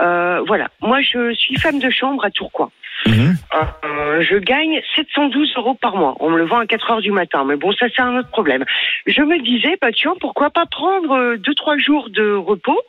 Euh, 0.01 0.41
voilà, 0.47 0.67
moi, 0.81 1.01
je 1.01 1.33
suis 1.33 1.55
femme 1.57 1.79
de 1.79 1.89
chambre 1.89 2.25
à 2.25 2.31
Tourcoing. 2.31 2.71
Mhm. 3.05 3.35
Euh, 3.53 4.21
je 4.21 4.37
gagne 4.37 4.81
712 4.95 5.53
euros 5.57 5.73
par 5.73 5.95
mois. 5.97 6.15
On 6.19 6.29
me 6.29 6.37
le 6.37 6.45
vend 6.45 6.59
à 6.59 6.65
4 6.65 6.91
heures 6.91 7.01
du 7.01 7.11
matin, 7.11 7.43
mais 7.43 7.57
bon, 7.57 7.71
ça 7.73 7.87
c'est 7.93 8.01
un 8.01 8.17
autre 8.17 8.29
problème. 8.29 8.63
Je 9.07 9.21
me 9.21 9.39
disais, 9.43 9.77
bah 9.81 9.91
tiens, 9.93 10.13
pourquoi 10.21 10.51
pas 10.51 10.65
prendre 10.65 11.11
euh, 11.11 11.37
deux 11.37 11.53
trois 11.53 11.77
jours 11.77 12.09
de 12.09 12.33
repos, 12.33 12.79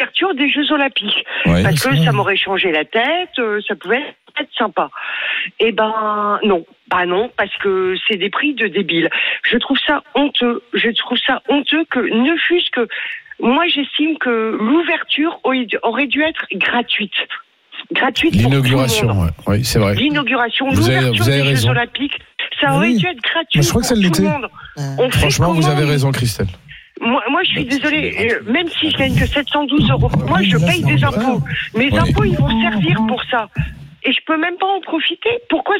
ouverture 0.00 0.34
des 0.34 0.48
Jeux 0.48 0.70
Olympiques, 0.70 1.24
Ouais. 1.46 1.62
parce 1.64 1.84
que 1.86 1.96
ça 1.96 2.12
m'aurait 2.12 2.36
changé 2.36 2.70
la 2.70 2.84
tête, 2.84 3.40
ça 3.66 3.74
pouvait 3.74 3.96
être 3.98 4.14
sympa. 4.56 4.90
Eh 5.60 5.72
ben 5.72 6.38
non, 6.44 6.64
bah 6.90 7.06
non, 7.06 7.30
parce 7.36 7.54
que 7.58 7.94
c'est 8.08 8.16
des 8.16 8.30
prix 8.30 8.54
de 8.54 8.66
débiles. 8.68 9.08
Je 9.50 9.56
trouve 9.58 9.78
ça 9.86 10.02
honteux. 10.14 10.62
Je 10.74 10.90
trouve 10.90 11.18
ça 11.26 11.42
honteux 11.48 11.84
que 11.90 12.00
ne 12.00 12.36
fût-ce 12.36 12.70
que 12.70 12.88
moi, 13.40 13.64
j'estime 13.66 14.18
que 14.18 14.56
l'ouverture 14.60 15.40
aurait 15.42 16.06
dû 16.06 16.22
être 16.22 16.46
gratuite. 16.52 17.14
Gratuite. 17.90 18.34
L'inauguration, 18.36 19.08
ouais. 19.20 19.28
oui, 19.48 19.64
c'est 19.64 19.78
vrai. 19.80 19.94
L'inauguration, 19.96 20.68
Vous 20.68 20.88
avez- 20.88 20.96
l'ouverture 21.00 21.24
des 21.26 21.32
Jeux 21.38 21.48
raison. 21.48 21.70
Olympiques, 21.70 22.18
ça 22.60 22.68
Ah 22.70 22.76
aurait 22.76 22.88
oui. 22.90 22.96
dû 22.98 23.06
être 23.06 23.20
gratuit 23.20 23.56
Mais 23.58 23.62
je 23.62 23.68
crois 23.70 23.80
que 23.82 23.88
ça 23.88 23.94
tout 23.96 24.00
l'était. 24.00 24.22
le 24.22 24.28
monde. 24.28 24.48
Euh, 24.78 24.82
On 25.00 25.10
fait 25.10 25.18
Franchement, 25.18 25.52
vous 25.52 25.68
avez 25.68 25.84
raison, 25.84 26.12
Christelle. 26.12 26.46
Moi, 27.00 27.20
moi, 27.30 27.42
je 27.42 27.48
suis 27.48 27.64
désolée. 27.64 28.30
euh, 28.46 28.52
Même 28.52 28.68
si 28.68 28.90
je 28.90 28.96
gagne 28.96 29.18
que 29.18 29.26
712 29.26 29.90
euros, 29.90 30.08
moi, 30.28 30.38
je 30.42 30.56
paye 30.58 30.84
des 30.84 31.02
impôts. 31.02 31.42
Mes 31.74 31.92
impôts, 31.98 32.22
ils 32.24 32.36
vont 32.36 32.60
servir 32.62 32.96
pour 33.08 33.20
ça. 33.24 33.48
Et 34.04 34.12
je 34.12 34.18
peux 34.26 34.36
même 34.36 34.56
pas 34.58 34.66
en 34.66 34.80
profiter. 34.80 35.30
Pourquoi 35.48 35.76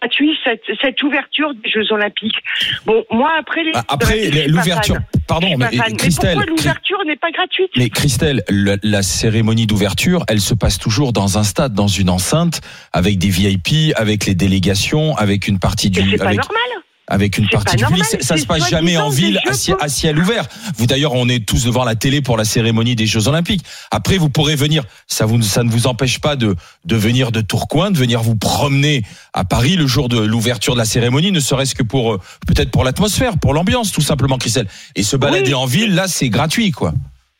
gratuit 0.00 0.36
cette, 0.44 0.62
cette 0.82 1.02
ouverture 1.02 1.54
des 1.54 1.70
Jeux 1.70 1.90
Olympiques? 1.92 2.36
Bon, 2.84 3.04
moi 3.10 3.32
après 3.38 3.64
les 3.64 3.72
Ah, 3.74 3.78
Jeux 3.78 3.84
Après, 3.88 4.30
l'ouverture. 4.48 4.96
Pardon, 5.26 5.48
mais 5.56 5.66
Christelle. 5.96 6.34
pourquoi 6.36 6.50
l'ouverture 6.54 6.98
n'est 7.06 7.16
pas 7.16 7.30
gratuite? 7.30 7.70
Mais 7.76 7.88
Christelle, 7.88 8.42
le- 8.50 8.76
la 8.82 9.02
cérémonie 9.02 9.66
d'ouverture, 9.66 10.24
elle 10.28 10.40
se 10.40 10.52
passe 10.54 10.78
toujours 10.78 11.12
dans 11.14 11.38
un 11.38 11.42
stade, 11.42 11.72
dans 11.72 11.88
une 11.88 12.10
enceinte, 12.10 12.60
avec 12.92 13.16
des 13.18 13.30
VIP, 13.30 13.94
avec 13.96 14.26
les 14.26 14.34
délégations, 14.34 15.16
avec 15.16 15.48
une 15.48 15.58
partie 15.58 15.90
Mais 15.96 16.02
du, 16.02 16.10
c'est 16.10 16.16
pas 16.18 16.24
avec, 16.26 16.38
normal. 16.38 16.83
Avec 17.06 17.36
une 17.38 17.48
partie 17.48 17.76
pas 17.76 17.82
normal, 17.82 18.00
public. 18.00 18.22
Ça, 18.22 18.36
se 18.36 18.46
passe 18.46 18.68
jamais 18.70 18.96
en 18.96 19.08
ville 19.10 19.38
à, 19.46 19.52
ciel- 19.52 19.76
à 19.80 19.88
ciel 19.88 20.18
ouvert. 20.18 20.46
Vous 20.76 20.86
d'ailleurs, 20.86 21.12
on 21.14 21.28
est 21.28 21.44
tous 21.46 21.64
devant 21.66 21.84
la 21.84 21.94
télé 21.96 22.22
pour 22.22 22.36
la 22.36 22.44
cérémonie 22.44 22.96
des 22.96 23.06
Jeux 23.06 23.28
Olympiques. 23.28 23.62
Après, 23.90 24.16
vous 24.16 24.30
pourrez 24.30 24.56
venir. 24.56 24.84
Ça 25.06 25.26
vous, 25.26 25.42
ça 25.42 25.62
ne 25.64 25.70
vous 25.70 25.86
empêche 25.86 26.18
pas 26.20 26.36
de, 26.36 26.56
de 26.84 26.96
venir 26.96 27.30
de 27.32 27.40
Tourcoing, 27.40 27.90
de 27.90 27.98
venir 27.98 28.22
vous 28.22 28.36
promener 28.36 29.02
à 29.34 29.44
Paris 29.44 29.76
le 29.76 29.86
jour 29.86 30.08
de 30.08 30.18
l'ouverture 30.18 30.74
de 30.74 30.78
la 30.78 30.84
cérémonie, 30.86 31.30
ne 31.32 31.40
serait-ce 31.40 31.74
que 31.74 31.82
pour 31.82 32.14
euh, 32.14 32.20
peut-être 32.46 32.70
pour 32.70 32.84
l'atmosphère, 32.84 33.38
pour 33.38 33.52
l'ambiance, 33.54 33.92
tout 33.92 34.00
simplement, 34.00 34.38
Christelle. 34.38 34.68
Et 34.96 35.02
se 35.02 35.16
balader 35.16 35.48
Oui. 35.48 35.54
en 35.54 35.66
ville, 35.66 35.94
là, 35.94 36.08
c'est 36.08 36.28
gratuit, 36.30 36.70
quoi. 36.70 36.92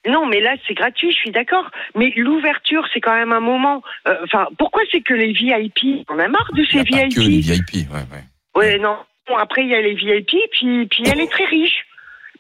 Non, 0.07 0.27
mais 0.27 0.41
là, 0.43 0.51
c'est 0.69 0.75
gratuit, 0.75 1.11
je 1.13 1.17
suis 1.17 1.31
d'accord. 1.31 1.65
Mais 1.97 2.13
l'ouverture, 2.17 2.85
c'est 2.93 3.01
quand 3.01 3.15
même 3.15 3.33
un 3.33 3.41
moment. 3.41 3.81
euh, 4.07 4.15
Enfin, 4.25 4.47
pourquoi 4.59 4.83
c'est 4.93 5.01
que 5.01 5.15
les 5.15 5.33
VIP 5.33 6.05
On 6.11 6.19
a 6.19 6.29
marre 6.29 6.51
de 6.55 6.61
Il 6.63 6.67
ces 6.67 6.75
n'y 6.75 6.81
a 6.81 6.85
pas 6.85 7.07
VIP. 7.07 7.15
que 7.15 7.21
les 7.23 7.41
VIP. 7.41 7.91
Ouais, 7.91 8.01
ouais. 8.13 8.25
Ouais, 8.55 8.79
non. 8.79 8.97
Bon, 9.29 9.37
après, 9.37 9.63
il 9.63 9.69
y 9.71 9.75
a 9.75 9.81
les 9.81 9.95
VIP, 9.95 10.31
puis, 10.53 10.87
puis 10.87 11.03
elle 11.11 11.21
est 11.21 11.31
très 11.31 11.47
riche. 11.47 11.87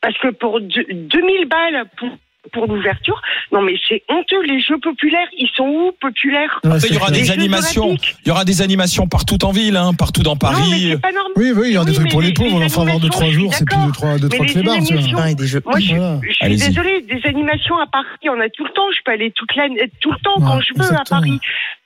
Parce 0.00 0.16
que 0.18 0.28
pour 0.28 0.60
deux- 0.60 0.84
2000 0.90 1.46
balles 1.48 1.84
pour, 1.96 2.10
pour 2.52 2.66
l'ouverture, 2.66 3.22
non, 3.52 3.62
mais 3.62 3.72
c'est 3.88 4.02
honteux. 4.10 4.42
Les 4.42 4.60
jeux 4.60 4.76
populaires, 4.76 5.28
ils 5.38 5.48
sont 5.56 5.64
où 5.66 5.92
populaires? 5.98 6.60
Ouais, 6.62 6.68
Après, 6.72 6.80
c'est 6.80 6.88
il 6.88 6.94
y 6.94 6.96
aura 6.98 7.10
des 7.10 7.30
animations. 7.30 7.96
Il 8.22 8.28
y 8.28 8.30
aura 8.30 8.44
des 8.44 8.60
animations 8.60 9.06
partout 9.06 9.42
en 9.46 9.50
ville, 9.52 9.76
hein, 9.78 9.92
partout 9.98 10.22
dans 10.22 10.32
Non, 10.32 10.38
mais 10.42 10.48
Paris. 10.58 10.88
c'est 10.90 11.00
pas 11.00 11.12
normal. 11.12 11.32
Oui, 11.36 11.52
oui, 11.56 11.62
il 11.68 11.72
y 11.72 11.76
aura 11.78 11.86
des 11.86 11.94
trucs 11.94 12.10
pour 12.10 12.20
les 12.20 12.28
les- 12.28 12.34
pauvres, 12.34 12.54
on 12.56 12.62
en 12.62 12.68
fera 12.68 12.82
avoir 12.82 13.00
deux, 13.00 13.08
trois 13.08 13.22
animations, 13.22 13.40
jours, 13.44 13.52
je 13.52 13.56
c'est 13.58 13.64
plus 13.64 13.86
de 13.86 13.92
trois, 13.92 14.18
de 14.18 14.22
Mais 14.24 14.28
trois 14.28 14.44
les 14.46 14.52
clébards. 14.52 14.74
Moi, 14.74 14.84
je, 14.84 15.58
Voilà. 15.94 16.20
je 16.28 16.32
suis 16.34 16.56
désolée, 16.56 17.00
des 17.00 17.20
animations 17.26 17.78
à 17.78 17.86
Paris, 17.86 18.28
on 18.28 18.38
a 18.38 18.50
tout 18.50 18.64
le 18.64 18.70
temps. 18.72 18.90
Je 18.94 19.00
peux 19.06 19.12
aller 19.12 19.30
toute 19.30 19.54
la, 19.56 19.68
tout 20.02 20.12
le 20.12 20.18
temps 20.18 20.34
quand 20.36 20.60
je 20.60 20.74
veux 20.74 20.82
exactement. 20.84 20.98
à 21.00 21.04
Paris. 21.08 21.40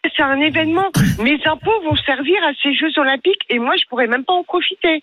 C'est 0.05 0.23
un 0.23 0.41
événement. 0.41 0.91
Mes 1.23 1.39
impôts 1.45 1.81
vont 1.85 1.97
servir 1.97 2.37
à 2.45 2.53
ces 2.63 2.75
Jeux 2.75 2.93
Olympiques 2.99 3.43
et 3.49 3.59
moi, 3.59 3.75
je 3.77 3.85
pourrais 3.89 4.07
même 4.07 4.25
pas 4.25 4.33
en 4.33 4.45
profiter. 4.45 5.03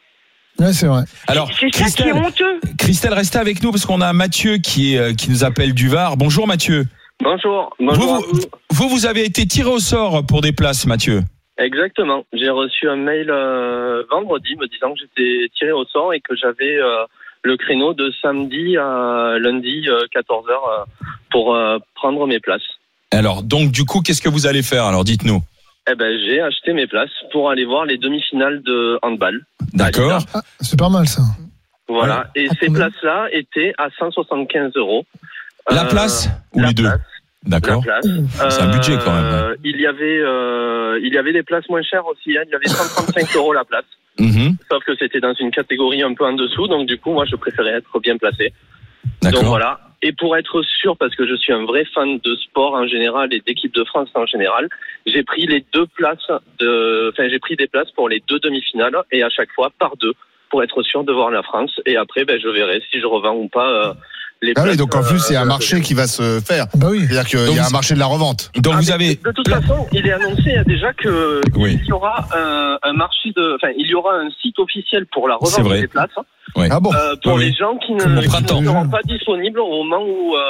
Ouais, 0.59 0.71
c'est 0.71 0.87
vrai. 0.87 1.03
Alors, 1.27 1.49
C'est 1.49 1.53
ça 1.53 1.59
qui 1.59 1.65
est 1.65 1.69
Christelle, 1.71 2.13
honteux. 2.13 2.59
Christelle, 2.79 3.13
restez 3.13 3.37
avec 3.37 3.61
nous 3.61 3.71
parce 3.71 3.85
qu'on 3.85 3.99
a 4.01 4.13
Mathieu 4.13 4.57
qui, 4.57 4.95
est, 4.95 4.99
euh, 4.99 5.13
qui 5.13 5.29
nous 5.29 5.43
appelle 5.43 5.73
du 5.73 5.89
Var. 5.89 6.15
Bonjour 6.15 6.47
Mathieu. 6.47 6.85
Bonjour. 7.21 7.75
Vous, 7.79 7.85
Bonjour. 7.85 8.25
vous, 8.31 8.39
vous, 8.71 8.89
vous 8.89 9.05
avez 9.05 9.25
été 9.25 9.45
tiré 9.45 9.69
au 9.69 9.79
sort 9.79 10.25
pour 10.25 10.41
des 10.41 10.53
places, 10.53 10.85
Mathieu. 10.85 11.21
Exactement. 11.57 12.25
J'ai 12.33 12.49
reçu 12.49 12.89
un 12.89 12.97
mail 12.97 13.29
euh, 13.29 14.03
vendredi 14.09 14.55
me 14.57 14.67
disant 14.67 14.93
que 14.93 14.99
j'étais 14.99 15.49
tiré 15.57 15.71
au 15.71 15.85
sort 15.85 16.13
et 16.13 16.19
que 16.19 16.35
j'avais 16.35 16.77
euh, 16.77 17.05
le 17.43 17.55
créneau 17.55 17.93
de 17.93 18.11
samedi 18.21 18.75
à 18.77 19.37
lundi 19.39 19.87
14h 20.13 20.85
pour 21.31 21.55
euh, 21.55 21.77
prendre 21.95 22.27
mes 22.27 22.39
places. 22.39 22.79
Alors, 23.11 23.43
donc, 23.43 23.71
du 23.71 23.85
coup, 23.85 24.01
qu'est-ce 24.01 24.21
que 24.21 24.29
vous 24.29 24.47
allez 24.47 24.63
faire? 24.63 24.85
Alors, 24.85 25.03
dites-nous. 25.03 25.41
Eh 25.89 25.95
ben, 25.95 26.17
j'ai 26.25 26.41
acheté 26.41 26.73
mes 26.73 26.87
places 26.87 27.11
pour 27.31 27.49
aller 27.49 27.65
voir 27.65 27.85
les 27.85 27.97
demi-finales 27.97 28.61
de 28.63 28.97
handball. 29.03 29.45
D'accord 29.73 30.23
Ah, 30.33 30.41
c'est 30.59 30.79
pas 30.79 30.89
mal 30.89 31.07
ça. 31.07 31.21
Voilà. 31.87 32.31
Et 32.35 32.47
À 32.49 32.53
ces 32.59 32.69
places-là 32.71 33.27
étaient 33.31 33.73
à 33.77 33.89
175 33.99 34.71
euros. 34.75 35.05
La 35.69 35.83
Euh, 35.83 35.89
place 35.89 36.29
ou 36.53 36.59
la 36.61 36.69
les 36.69 36.73
deux? 36.73 36.83
place. 36.83 36.99
D'accord. 37.45 37.83
place. 37.83 38.05
C'est 38.49 38.61
un 38.63 38.71
budget 38.71 38.97
quand 39.03 39.13
même. 39.13 39.25
Euh, 39.25 39.55
Il 39.63 39.79
y 39.79 39.85
avait, 39.85 40.17
euh, 40.19 40.99
il 41.03 41.13
y 41.13 41.17
avait 41.19 41.33
des 41.33 41.43
places 41.43 41.69
moins 41.69 41.83
chères 41.83 42.05
aussi. 42.07 42.35
hein. 42.35 42.41
Il 42.47 42.51
y 42.51 42.55
avait 42.55 42.67
135 42.67 43.27
euros 43.35 43.53
la 43.53 43.63
place. 43.63 43.85
Mhm. 44.19 44.55
Sauf 44.71 44.83
que 44.83 44.95
c'était 44.97 45.19
dans 45.19 45.33
une 45.39 45.51
catégorie 45.51 46.01
un 46.01 46.13
peu 46.15 46.25
en 46.25 46.33
dessous, 46.33 46.67
donc 46.67 46.87
du 46.87 46.97
coup, 46.97 47.11
moi, 47.13 47.25
je 47.29 47.35
préférais 47.35 47.71
être 47.77 47.99
bien 47.99 48.17
placé. 48.17 48.51
Donc 49.21 49.43
voilà. 49.43 49.79
Et 50.05 50.11
pour 50.11 50.37
être 50.37 50.61
sûr, 50.61 50.95
parce 50.97 51.15
que 51.15 51.25
je 51.25 51.33
suis 51.33 51.51
un 51.51 51.65
vrai 51.65 51.83
fan 51.83 52.19
de 52.19 52.35
sport 52.35 52.75
en 52.75 52.85
général 52.85 53.33
et 53.33 53.39
d'équipe 53.39 53.73
de 53.73 53.83
France 53.83 54.09
en 54.13 54.27
général, 54.27 54.69
j'ai 55.07 55.23
pris 55.23 55.47
les 55.47 55.65
deux 55.73 55.87
places 55.87 56.29
de, 56.59 57.09
enfin, 57.11 57.27
j'ai 57.27 57.39
pris 57.39 57.55
des 57.55 57.65
places 57.65 57.89
pour 57.89 58.07
les 58.07 58.21
deux 58.27 58.37
demi-finales 58.37 58.95
et 59.11 59.23
à 59.23 59.29
chaque 59.29 59.51
fois 59.53 59.71
par 59.79 59.97
deux 59.97 60.13
pour 60.51 60.61
être 60.61 60.83
sûr 60.83 61.03
de 61.05 61.11
voir 61.11 61.31
la 61.31 61.41
France. 61.41 61.81
Et 61.87 61.97
après, 61.97 62.23
ben, 62.23 62.39
je 62.39 62.47
verrai 62.47 62.83
si 62.91 62.99
je 62.99 63.07
revends 63.07 63.33
ou 63.33 63.47
pas 63.47 63.71
euh, 63.71 63.93
les 64.45 64.53
Ah 64.55 64.63
oui, 64.63 64.77
donc 64.77 64.95
en 64.95 65.03
euh, 65.03 65.07
plus, 65.07 65.23
il 65.29 65.33
y 65.33 65.35
a 65.35 65.41
un 65.41 65.43
de 65.43 65.49
la 65.49 65.53
marché 65.55 65.81
qui 65.81 65.93
va 65.93 66.07
se 66.07 66.39
faire. 66.39 66.67
Bah 66.75 66.87
oui. 66.91 66.99
C'est-à-dire 67.07 67.25
qu'il 67.25 67.39
y 67.39 67.43
a 67.59 67.61
vous- 67.63 67.67
un 67.67 67.69
marché 67.71 67.93
de 67.95 67.99
la 67.99 68.05
revente. 68.05 68.51
Donc, 68.55 68.73
Ah, 68.75 68.79
vous 68.81 68.91
avez. 68.91 69.15
De 69.15 69.31
toute 69.31 69.49
façon, 69.49 69.87
il 69.91 70.05
est 70.07 70.13
annoncé 70.13 70.55
déjà 70.65 70.93
que 70.93 71.41
Oui. 71.55 71.79
il 71.81 71.87
y 71.87 71.91
aura 71.91 72.27
un, 72.35 72.77
un 72.83 72.93
marché 72.93 73.31
de, 73.35 73.55
enfin, 73.55 73.73
il 73.77 73.87
y 73.87 73.93
aura 73.95 74.13
un 74.13 74.29
site 74.41 74.57
officiel 74.59 75.05
pour 75.11 75.27
la 75.27 75.37
C'est 75.43 75.55
revente 75.57 75.67
vrai. 75.71 75.81
des 75.81 75.87
places. 75.87 76.09
Ouais. 76.55 76.69
Ah 76.71 76.79
bon 76.79 76.93
Euh, 76.93 77.15
pour 77.21 77.33
Oui, 77.33 77.45
les 77.45 77.49
oui. 77.49 77.55
gens 77.59 77.77
qui 77.85 77.91
ne, 77.93 78.21
qui 78.21 78.29
seront 78.29 78.87
pas 78.87 79.01
disponibles 79.05 79.59
au 79.59 79.83
moment 79.83 80.01
où, 80.05 80.35
euh, 80.35 80.41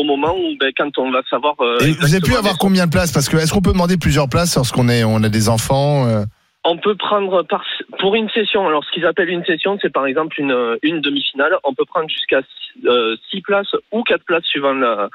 au 0.00 0.04
moment 0.04 0.32
où, 0.36 0.56
ben, 0.60 0.70
quand 0.76 0.90
on 0.98 1.10
va 1.10 1.20
savoir. 1.28 1.54
euh, 1.60 1.78
Et 1.80 1.92
vous 1.92 2.12
avez 2.14 2.20
pu 2.20 2.36
avoir 2.36 2.58
combien 2.58 2.86
de 2.86 2.90
places? 2.92 3.10
Parce 3.10 3.28
que 3.28 3.36
est-ce 3.38 3.52
qu'on 3.52 3.62
peut 3.62 3.72
demander 3.72 3.96
plusieurs 3.96 4.28
places 4.28 4.54
lorsqu'on 4.54 4.88
est, 4.88 5.02
on 5.02 5.22
a 5.24 5.28
des 5.28 5.48
enfants 5.48 6.06
euh? 6.06 6.24
On 6.64 6.76
peut 6.78 6.94
prendre 6.94 7.42
par, 7.42 7.64
pour 7.98 8.14
une 8.14 8.28
session. 8.30 8.66
Alors, 8.68 8.84
ce 8.84 8.90
qu'ils 8.92 9.04
appellent 9.06 9.30
une 9.30 9.44
session, 9.44 9.78
c'est 9.82 9.92
par 9.92 10.06
exemple 10.06 10.40
une, 10.40 10.76
une 10.82 11.00
demi-finale. 11.00 11.52
On 11.64 11.74
peut 11.74 11.84
prendre 11.84 12.08
jusqu'à 12.08 12.40
6 13.30 13.40
places 13.42 13.74
ou 13.90 14.02
4 14.04 14.22
places 14.24 14.44
suivant 14.44 14.72
la, 14.72 15.08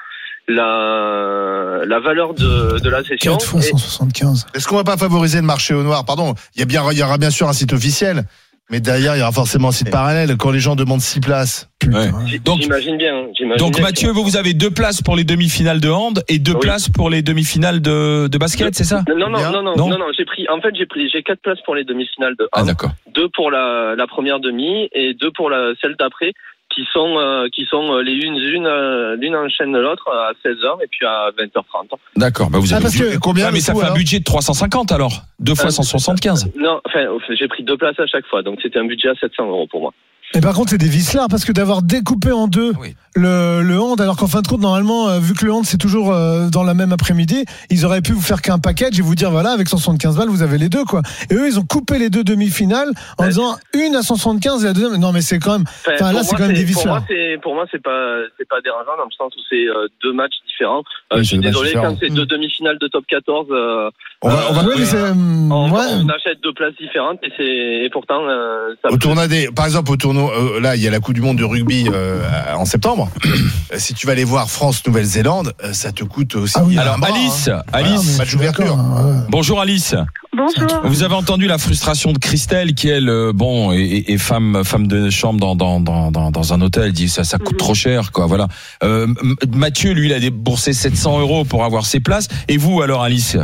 la, 0.47 1.85
la 1.85 1.99
valeur 1.99 2.33
de, 2.33 2.79
de 2.79 2.89
la 2.89 3.03
session. 3.03 3.33
4 3.33 3.45
fois 3.45 3.59
Et- 3.59 3.63
175. 3.63 4.47
Est-ce 4.53 4.67
qu'on 4.67 4.75
va 4.75 4.83
pas 4.83 4.97
favoriser 4.97 5.39
le 5.39 5.45
marché 5.45 5.73
au 5.73 5.83
noir? 5.83 6.03
Pardon, 6.05 6.33
il 6.55 6.59
y, 6.59 6.63
a 6.63 6.65
bien, 6.65 6.83
il 6.91 6.97
y 6.97 7.03
aura 7.03 7.17
bien 7.17 7.29
sûr 7.29 7.47
un 7.47 7.53
site 7.53 7.73
officiel, 7.73 8.23
mais 8.69 8.79
derrière, 8.81 9.15
il 9.15 9.19
y 9.19 9.21
aura 9.21 9.31
forcément 9.31 9.69
un 9.69 9.71
site 9.71 9.89
parallèle. 9.89 10.35
Quand 10.37 10.51
les 10.51 10.59
gens 10.59 10.75
demandent 10.75 10.99
six 11.01 11.19
places, 11.21 11.69
Putain. 11.79 12.25
j- 12.27 12.39
Donc- 12.39 12.61
j'imagine 12.61 12.97
bien. 12.97 13.27
j'imagine 13.37 13.57
Donc, 13.65 13.75
bien 13.75 13.83
Mathieu, 13.83 14.11
vous, 14.11 14.23
vous 14.23 14.35
avez 14.37 14.53
deux 14.53 14.71
places 14.71 15.01
pour 15.01 15.15
les 15.15 15.23
demi-finales 15.23 15.79
de 15.79 15.89
hand 15.89 16.21
et 16.27 16.37
deux 16.39 16.53
Oui. 16.53 16.59
places 16.59 16.89
pour 16.89 17.09
les 17.09 17.21
demi-finales 17.21 17.81
de, 17.81 18.27
de 18.27 18.37
basket, 18.37 18.75
c'est 18.75 18.83
ça? 18.83 19.03
Non, 19.07 19.29
non, 19.29 19.29
non, 19.29 19.51
non, 19.63 19.75
Non 19.75 19.89
non, 19.89 19.97
non, 19.97 20.05
j'ai 20.17 20.25
pris, 20.25 20.45
en 20.49 20.59
fait, 20.59 20.75
j'ai 20.77 20.85
pris, 20.85 21.09
j'ai 21.09 21.23
quatre 21.23 21.41
places 21.41 21.61
pour 21.65 21.75
les 21.75 21.85
demi-finales 21.85 22.35
de 22.37 22.47
Ah, 22.51 22.61
hand, 22.61 22.67
d'accord. 22.67 22.91
deux 23.15 23.29
pour 23.29 23.51
la, 23.51 23.95
la 23.97 24.07
première 24.07 24.39
demi 24.39 24.89
et 24.91 25.13
deux 25.13 25.31
pour 25.31 25.49
la, 25.49 25.71
celle 25.81 25.95
d'après, 25.97 26.33
qui 26.77 26.85
sont, 26.93 27.17
euh, 27.17 27.47
qui 27.51 27.65
sont 27.65 27.91
euh, 27.95 28.01
les 28.03 28.13
unes, 28.13 28.37
l'une, 28.37 28.67
euh, 28.67 29.15
l'une 29.15 29.35
enchaîne 29.35 29.75
l'autre 29.75 30.07
à 30.11 30.33
16h 30.45 30.83
et 30.83 30.87
puis 30.87 31.07
à 31.07 31.31
20h30. 31.35 31.89
D'accord. 32.15 32.51
Bah, 32.51 32.59
vous 32.59 32.71
Ah, 32.71 32.75
avez 32.75 32.83
parce 32.83 32.95
que- 32.95 33.15
Et 33.15 33.17
combien 33.17 33.47
Ouais, 33.47 33.51
mais 33.51 33.59
ça 33.61 33.73
fait 33.73 33.83
un 33.83 33.93
budget 33.95 34.19
de 34.19 34.23
350 34.23 34.91
alors. 34.91 35.23
Deux 35.39 35.55
fois 35.55 35.67
Euh, 35.67 35.69
175. 35.71 36.51
Non, 36.55 36.79
enfin, 36.85 37.07
j'ai 37.31 37.47
pris 37.47 37.63
deux 37.63 37.77
places 37.77 37.99
à 37.99 38.05
chaque 38.05 38.27
fois, 38.27 38.43
donc 38.43 38.59
c'était 38.61 38.77
un 38.77 38.85
budget 38.85 39.09
à 39.09 39.15
700 39.15 39.47
euros 39.47 39.65
pour 39.65 39.81
moi. 39.81 39.93
Et 40.37 40.41
par 40.41 40.53
contre, 40.53 40.69
c'est 40.69 40.77
des 40.77 40.87
vislards 40.87 41.29
parce 41.29 41.45
que 41.45 41.51
d'avoir 41.51 41.81
découpé 41.81 42.31
en 42.31 42.47
deux 42.47 42.71
Oui. 42.79 42.95
le, 43.15 43.61
le 43.63 43.79
hand, 43.81 43.99
alors 43.99 44.15
qu'en 44.17 44.27
fin 44.27 44.41
de 44.41 44.47
compte, 44.47 44.61
normalement, 44.61 45.09
euh, 45.09 45.19
vu 45.19 45.33
que 45.33 45.43
le 45.45 45.51
hand 45.51 45.65
c'est 45.65 45.79
toujours 45.79 46.13
euh, 46.13 46.47
dans 46.49 46.63
la 46.63 46.75
même 46.75 46.91
après-midi, 46.93 47.43
ils 47.71 47.85
auraient 47.85 48.01
pu 48.01 48.11
vous 48.11 48.21
faire 48.21 48.43
qu'un 48.43 48.59
package 48.59 48.99
et 48.99 49.01
vous 49.01 49.15
dire 49.15 49.31
voilà, 49.31 49.49
avec 49.51 49.67
175 49.67 50.15
balles, 50.15 50.29
vous 50.29 50.43
avez 50.43 50.59
les 50.59 50.69
deux 50.69 50.85
quoi. 50.85 51.01
Et 51.31 51.33
eux, 51.33 51.47
ils 51.47 51.57
ont 51.57 51.63
coupé 51.65 51.97
les 51.97 52.11
deux 52.11 52.23
demi-finales 52.23 52.91
en 53.17 53.23
Ouais. 53.23 53.29
disant 53.29 53.55
une 53.73 53.95
à 53.95 54.03
175 54.03 54.63
et 54.63 54.67
la 54.67 54.73
deuxième. 54.73 54.97
Non, 54.99 55.11
mais 55.11 55.21
c'est 55.21 55.39
quand 55.39 55.53
même. 55.53 55.65
Enfin, 55.91 56.11
là, 56.13 56.21
c'est 56.23 56.35
quand 56.35 56.45
même 56.47 56.53
des 56.55 56.65
pour 56.71 56.85
moi, 56.85 56.99
vislards. 56.99 57.03
c'est, 57.09 57.37
pour 57.41 57.55
moi, 57.55 57.65
c'est 57.71 57.81
pas, 57.81 58.17
c'est 58.37 58.47
pas 58.47 58.61
dérangeant 58.61 58.95
dans 58.95 59.05
le 59.05 59.15
sens 59.17 59.33
où 59.35 59.39
c'est 59.49 59.65
euh, 59.67 59.87
deux 60.03 60.13
matchs 60.13 60.35
différents. 60.47 60.83
Euh, 61.13 61.17
Oui, 61.17 61.23
je 61.23 61.27
suis 61.29 61.39
désolé 61.39 61.73
quand 61.73 61.97
c'est 61.99 62.09
deux 62.09 62.27
demi-finales 62.27 62.77
de 62.79 62.87
top 62.87 63.05
14. 63.09 63.47
Euh, 63.49 63.89
on 64.21 64.29
va, 64.29 64.39
on 64.49 64.53
va 64.53 65.11
hum, 65.11 65.51
on, 65.51 65.71
ouais. 65.71 65.79
on 66.03 66.09
achète 66.09 66.41
deux 66.43 66.53
places 66.53 66.73
différentes 66.79 67.19
et 67.23 67.31
c'est, 67.37 67.43
et 67.85 67.89
pourtant, 67.91 68.21
euh, 68.27 68.73
ça. 68.83 68.91
Au 68.91 68.97
tournoi 68.97 69.27
des, 69.27 69.47
par 69.55 69.65
exemple, 69.65 69.91
au 69.91 69.95
tournoi, 69.97 70.26
euh, 70.29 70.59
là, 70.59 70.75
il 70.75 70.81
y 70.81 70.87
a 70.87 70.91
la 70.91 70.99
Coupe 70.99 71.13
du 71.15 71.21
Monde 71.21 71.37
de 71.37 71.43
rugby 71.43 71.87
euh, 71.91 72.21
en 72.55 72.65
septembre. 72.65 73.09
Si 73.77 73.93
tu 73.93 74.07
vas 74.07 74.13
aller 74.13 74.23
voir 74.23 74.49
France-Nouvelle-Zélande, 74.49 75.53
euh, 75.63 75.73
ça 75.73 75.91
te 75.91 76.03
coûte 76.03 76.35
aussi. 76.35 76.53
Ah 76.57 76.63
oui, 76.65 76.77
Alors, 76.77 76.97
bras, 76.97 77.09
Alice, 77.13 77.47
hein. 77.49 77.61
Alice, 77.73 78.17
match 78.17 78.31
d'ouverture. 78.31 78.65
d'accord, 78.65 78.79
hein, 78.79 79.05
ouais. 79.05 79.25
bonjour 79.29 79.59
Alice. 79.61 79.93
Bonjour. 80.35 80.81
Vous 80.85 81.03
avez 81.03 81.15
entendu 81.15 81.47
la 81.47 81.57
frustration 81.57 82.13
de 82.13 82.17
Christelle 82.19 82.73
qui 82.75 82.87
elle 82.89 83.11
bon 83.33 83.71
est, 83.73 84.09
est 84.09 84.17
femme 84.17 84.61
femme 84.63 84.87
de 84.87 85.09
chambre 85.09 85.39
dans 85.39 85.55
dans 85.55 85.79
dans 85.79 86.11
dans, 86.11 86.29
dans 86.31 86.53
un 86.53 86.61
hôtel 86.61 86.83
elle 86.83 86.91
dit 86.93 87.09
ça 87.09 87.23
ça 87.23 87.37
coûte 87.39 87.53
Mhm. 87.53 87.57
trop 87.57 87.73
cher 87.73 88.11
quoi 88.11 88.27
voilà 88.27 88.47
euh, 88.83 89.07
Mathieu 89.51 89.93
lui 89.93 90.07
il 90.07 90.13
a 90.13 90.19
déboursé 90.19 90.73
700 90.73 91.19
euros 91.21 91.43
pour 91.43 91.63
avoir 91.65 91.85
ses 91.87 91.99
places 91.99 92.27
et 92.47 92.57
vous 92.57 92.81
alors 92.83 93.01
Alice 93.01 93.35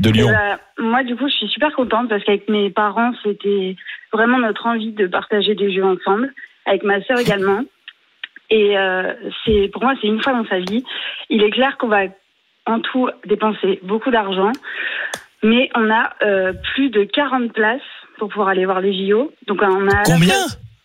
de 0.00 0.08
Eh 0.08 0.12
Lyon 0.12 0.28
ben, 0.30 0.58
moi, 0.78 1.02
du 1.02 1.16
coup, 1.16 1.28
je 1.28 1.34
suis 1.34 1.48
super 1.48 1.72
contente 1.72 2.08
parce 2.08 2.24
qu'avec 2.24 2.48
mes 2.48 2.70
parents, 2.70 3.12
c'était 3.22 3.76
vraiment 4.12 4.38
notre 4.38 4.66
envie 4.66 4.92
de 4.92 5.06
partager 5.06 5.54
des 5.54 5.72
jeux 5.72 5.84
ensemble, 5.84 6.32
avec 6.66 6.82
ma 6.82 7.02
sœur 7.02 7.18
également. 7.18 7.62
Et 8.50 8.76
euh, 8.76 9.14
c'est 9.44 9.70
pour 9.72 9.82
moi, 9.82 9.94
c'est 10.00 10.08
une 10.08 10.22
fois 10.22 10.32
dans 10.34 10.46
sa 10.46 10.58
vie. 10.58 10.84
Il 11.30 11.42
est 11.42 11.50
clair 11.50 11.76
qu'on 11.78 11.88
va 11.88 12.02
en 12.66 12.80
tout 12.80 13.08
dépenser 13.26 13.80
beaucoup 13.82 14.10
d'argent, 14.10 14.52
mais 15.42 15.70
on 15.74 15.90
a 15.90 16.12
euh, 16.22 16.52
plus 16.74 16.90
de 16.90 17.04
40 17.04 17.52
places 17.52 17.80
pour 18.18 18.28
pouvoir 18.28 18.48
aller 18.48 18.64
voir 18.64 18.80
les 18.80 18.92
JO. 19.08 19.32
Donc, 19.46 19.60
on 19.62 19.88
a 19.88 20.02
combien 20.04 20.36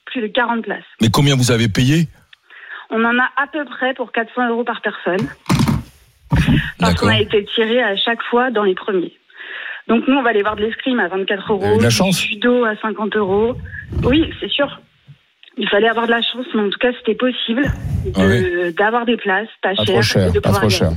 plus 0.06 0.22
de 0.22 0.28
40 0.28 0.64
places. 0.64 0.84
mais 1.02 1.10
combien 1.12 1.36
vous 1.36 1.52
avez 1.52 1.68
payé? 1.68 2.08
On 2.90 3.04
en 3.04 3.20
a 3.20 3.30
à 3.36 3.48
peu 3.52 3.66
près 3.66 3.94
pour 3.94 4.12
400 4.14 4.50
euros 4.50 4.64
par 4.64 4.82
personne. 4.82 5.28
Parce 6.80 6.96
qu'on 6.96 7.08
a 7.08 7.20
été 7.20 7.46
tiré 7.56 7.82
à 7.84 7.98
chaque 7.98 8.24
fois 8.24 8.50
dans 8.50 8.64
les 8.64 8.76
premiers. 8.76 9.14
Donc 9.88 10.08
nous, 10.08 10.16
on 10.16 10.24
va 10.24 10.30
aller 10.32 10.42
voir 10.42 10.56
de 10.56 10.62
l'escrime 10.64 11.00
à 11.00 11.08
24 11.08 11.48
Vous 11.48 11.54
avez 11.64 11.66
euros, 11.70 11.78
de 11.78 11.84
la 11.84 11.90
du 11.90 11.96
chance. 11.96 12.22
judo 12.22 12.66
à 12.66 12.76
50 12.82 13.16
euros. 13.16 13.56
Oui, 14.04 14.30
c'est 14.40 14.50
sûr. 14.50 14.82
Il 15.58 15.68
fallait 15.70 15.88
avoir 15.88 16.06
de 16.06 16.12
la 16.12 16.22
chance, 16.22 16.46
mais 16.54 16.62
en 16.62 16.70
tout 16.70 16.78
cas, 16.80 16.90
c'était 17.00 17.16
possible 17.16 17.64
de- 18.06 18.68
Ah 18.68 18.72
d'avoir 18.78 19.06
des 19.06 19.18
places 19.18 19.48
pas, 19.62 19.70
Pas 19.76 19.76
chères 19.86 19.86
trop 19.86 20.02
cher, 20.02 20.32
de 20.32 20.40
pas 20.40 20.52
trop 20.52 20.70
cher. 20.70 20.92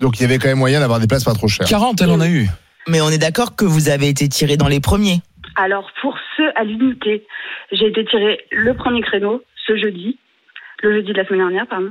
Donc 0.00 0.18
il 0.18 0.22
y 0.22 0.24
avait 0.24 0.38
quand 0.38 0.48
même 0.48 0.58
moyen 0.58 0.80
d'avoir 0.80 0.98
des 0.98 1.06
places 1.06 1.24
pas 1.24 1.34
trop 1.34 1.46
chères. 1.46 1.66
40, 1.68 2.00
elle 2.00 2.10
en 2.10 2.20
a 2.20 2.28
eu. 2.28 2.46
Mais 2.88 3.00
on 3.00 3.10
est 3.10 3.18
d'accord 3.18 3.54
que 3.54 3.64
vous 3.64 3.88
avez 3.90 4.08
été 4.08 4.28
tiré 4.28 4.56
dans 4.56 4.66
les 4.66 4.80
premiers. 4.80 5.20
Alors, 5.54 5.88
pour 6.00 6.16
ceux 6.36 6.50
à 6.56 6.64
l'unité, 6.64 7.24
j'ai 7.70 7.86
été 7.88 8.04
tiré 8.06 8.40
le 8.50 8.74
premier 8.74 9.02
créneau 9.02 9.42
ce 9.66 9.76
jeudi, 9.76 10.18
le 10.82 10.92
jeudi 10.94 11.12
de 11.12 11.16
la 11.18 11.24
semaine 11.26 11.40
dernière, 11.40 11.66
pardon. 11.66 11.90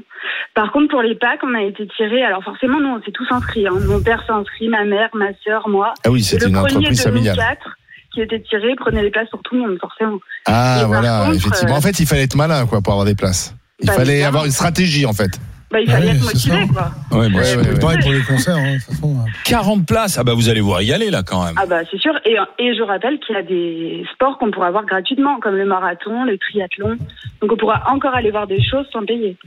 Par 0.53 0.71
contre, 0.71 0.89
pour 0.89 1.01
les 1.01 1.15
packs, 1.15 1.39
on 1.43 1.53
a 1.55 1.61
été 1.61 1.87
tiré. 1.95 2.23
Alors, 2.23 2.43
forcément, 2.43 2.79
nous, 2.79 2.89
on 2.89 3.01
s'est 3.01 3.11
tous 3.11 3.27
inscrits. 3.31 3.67
hein. 3.67 3.73
Mon 3.87 4.01
père 4.01 4.21
s'est 4.25 4.33
inscrit, 4.33 4.67
ma 4.69 4.83
mère, 4.83 5.09
ma 5.13 5.29
sœur, 5.45 5.67
moi. 5.69 5.93
Ah 6.05 6.11
oui, 6.11 6.21
c'était 6.23 6.47
une 6.47 6.57
entreprise 6.57 7.01
familiale. 7.01 7.37
quatre 7.37 7.77
qui 8.13 8.19
était 8.21 8.41
tiré 8.41 8.75
prenait 8.75 9.01
les 9.03 9.09
places 9.11 9.29
pour 9.29 9.41
tout 9.41 9.55
le 9.55 9.61
monde, 9.61 9.77
forcément. 9.79 10.19
Ah 10.45 10.81
Et 10.81 10.85
voilà, 10.85 11.23
contre, 11.25 11.37
effectivement. 11.37 11.73
euh, 11.73 11.77
En 11.77 11.81
fait, 11.81 11.97
il 12.01 12.05
fallait 12.05 12.23
être 12.23 12.35
malin 12.35 12.65
quoi 12.67 12.81
pour 12.81 12.91
avoir 12.91 13.05
des 13.05 13.15
places. 13.15 13.55
Il 13.79 13.87
Bah, 13.87 13.93
fallait 13.93 14.23
avoir 14.23 14.43
une 14.45 14.51
stratégie 14.51 15.05
en 15.05 15.13
fait. 15.13 15.39
Bah, 15.71 15.79
il 15.79 15.89
fallait 15.89 16.07
Ouais, 16.07 16.15
être 16.15 16.23
motivé, 16.23 16.67
quoi. 16.67 16.91
Ouais, 17.17 17.29
bien 17.29 17.37
Ouais, 17.39 17.45
sûr. 17.45 17.61
ouais, 17.61 17.67
ouais. 17.69 17.79
Pareil 17.79 17.97
pour 18.01 18.11
les 18.11 18.21
concerts, 18.23 18.57
hein, 18.57 18.73
de 18.73 18.79
toute 18.83 18.95
façon. 18.95 19.17
40 19.45 19.85
places. 19.85 20.17
Ah 20.17 20.23
bah 20.23 20.33
vous 20.33 20.49
allez 20.49 20.59
voir 20.61 20.81
y 20.81 20.91
aller 20.91 21.09
là 21.09 21.23
quand 21.23 21.45
même. 21.45 21.55
Ah 21.57 21.65
bah 21.65 21.79
c'est 21.89 21.99
sûr. 21.99 22.13
Et, 22.25 22.35
et 22.59 22.75
je 22.75 22.81
rappelle 22.83 23.19
qu'il 23.25 23.35
y 23.35 23.39
a 23.39 23.43
des 23.43 24.03
sports 24.13 24.37
qu'on 24.37 24.51
pourra 24.51 24.71
voir 24.71 24.85
gratuitement, 24.85 25.39
comme 25.39 25.55
le 25.55 25.65
marathon, 25.65 26.25
le 26.25 26.37
triathlon. 26.37 26.97
Donc 27.41 27.51
on 27.53 27.57
pourra 27.57 27.83
encore 27.89 28.13
aller 28.13 28.31
voir 28.31 28.47
des 28.47 28.61
choses 28.63 28.85
sans 28.91 29.05
payer. 29.05 29.37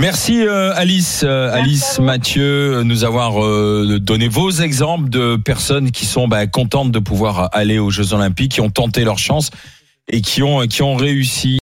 Merci 0.00 0.44
euh, 0.46 0.72
Alice, 0.74 1.24
euh, 1.26 1.52
Alice 1.52 1.96
vous. 1.98 2.04
Mathieu, 2.04 2.78
euh, 2.78 2.82
nous 2.84 3.04
avoir 3.04 3.44
euh, 3.44 3.98
donné 4.00 4.26
vos 4.28 4.50
exemples 4.50 5.08
de 5.08 5.36
personnes 5.36 5.90
qui 5.92 6.04
sont 6.06 6.26
bah, 6.26 6.46
contentes 6.46 6.90
de 6.90 6.98
pouvoir 6.98 7.48
aller 7.52 7.78
aux 7.78 7.90
Jeux 7.90 8.12
Olympiques, 8.14 8.52
qui 8.52 8.60
ont 8.60 8.70
tenté 8.70 9.04
leur 9.04 9.18
chance 9.18 9.50
et 10.08 10.22
qui 10.22 10.42
ont 10.42 10.60
qui 10.66 10.82
ont 10.82 10.96
réussi. 10.96 11.58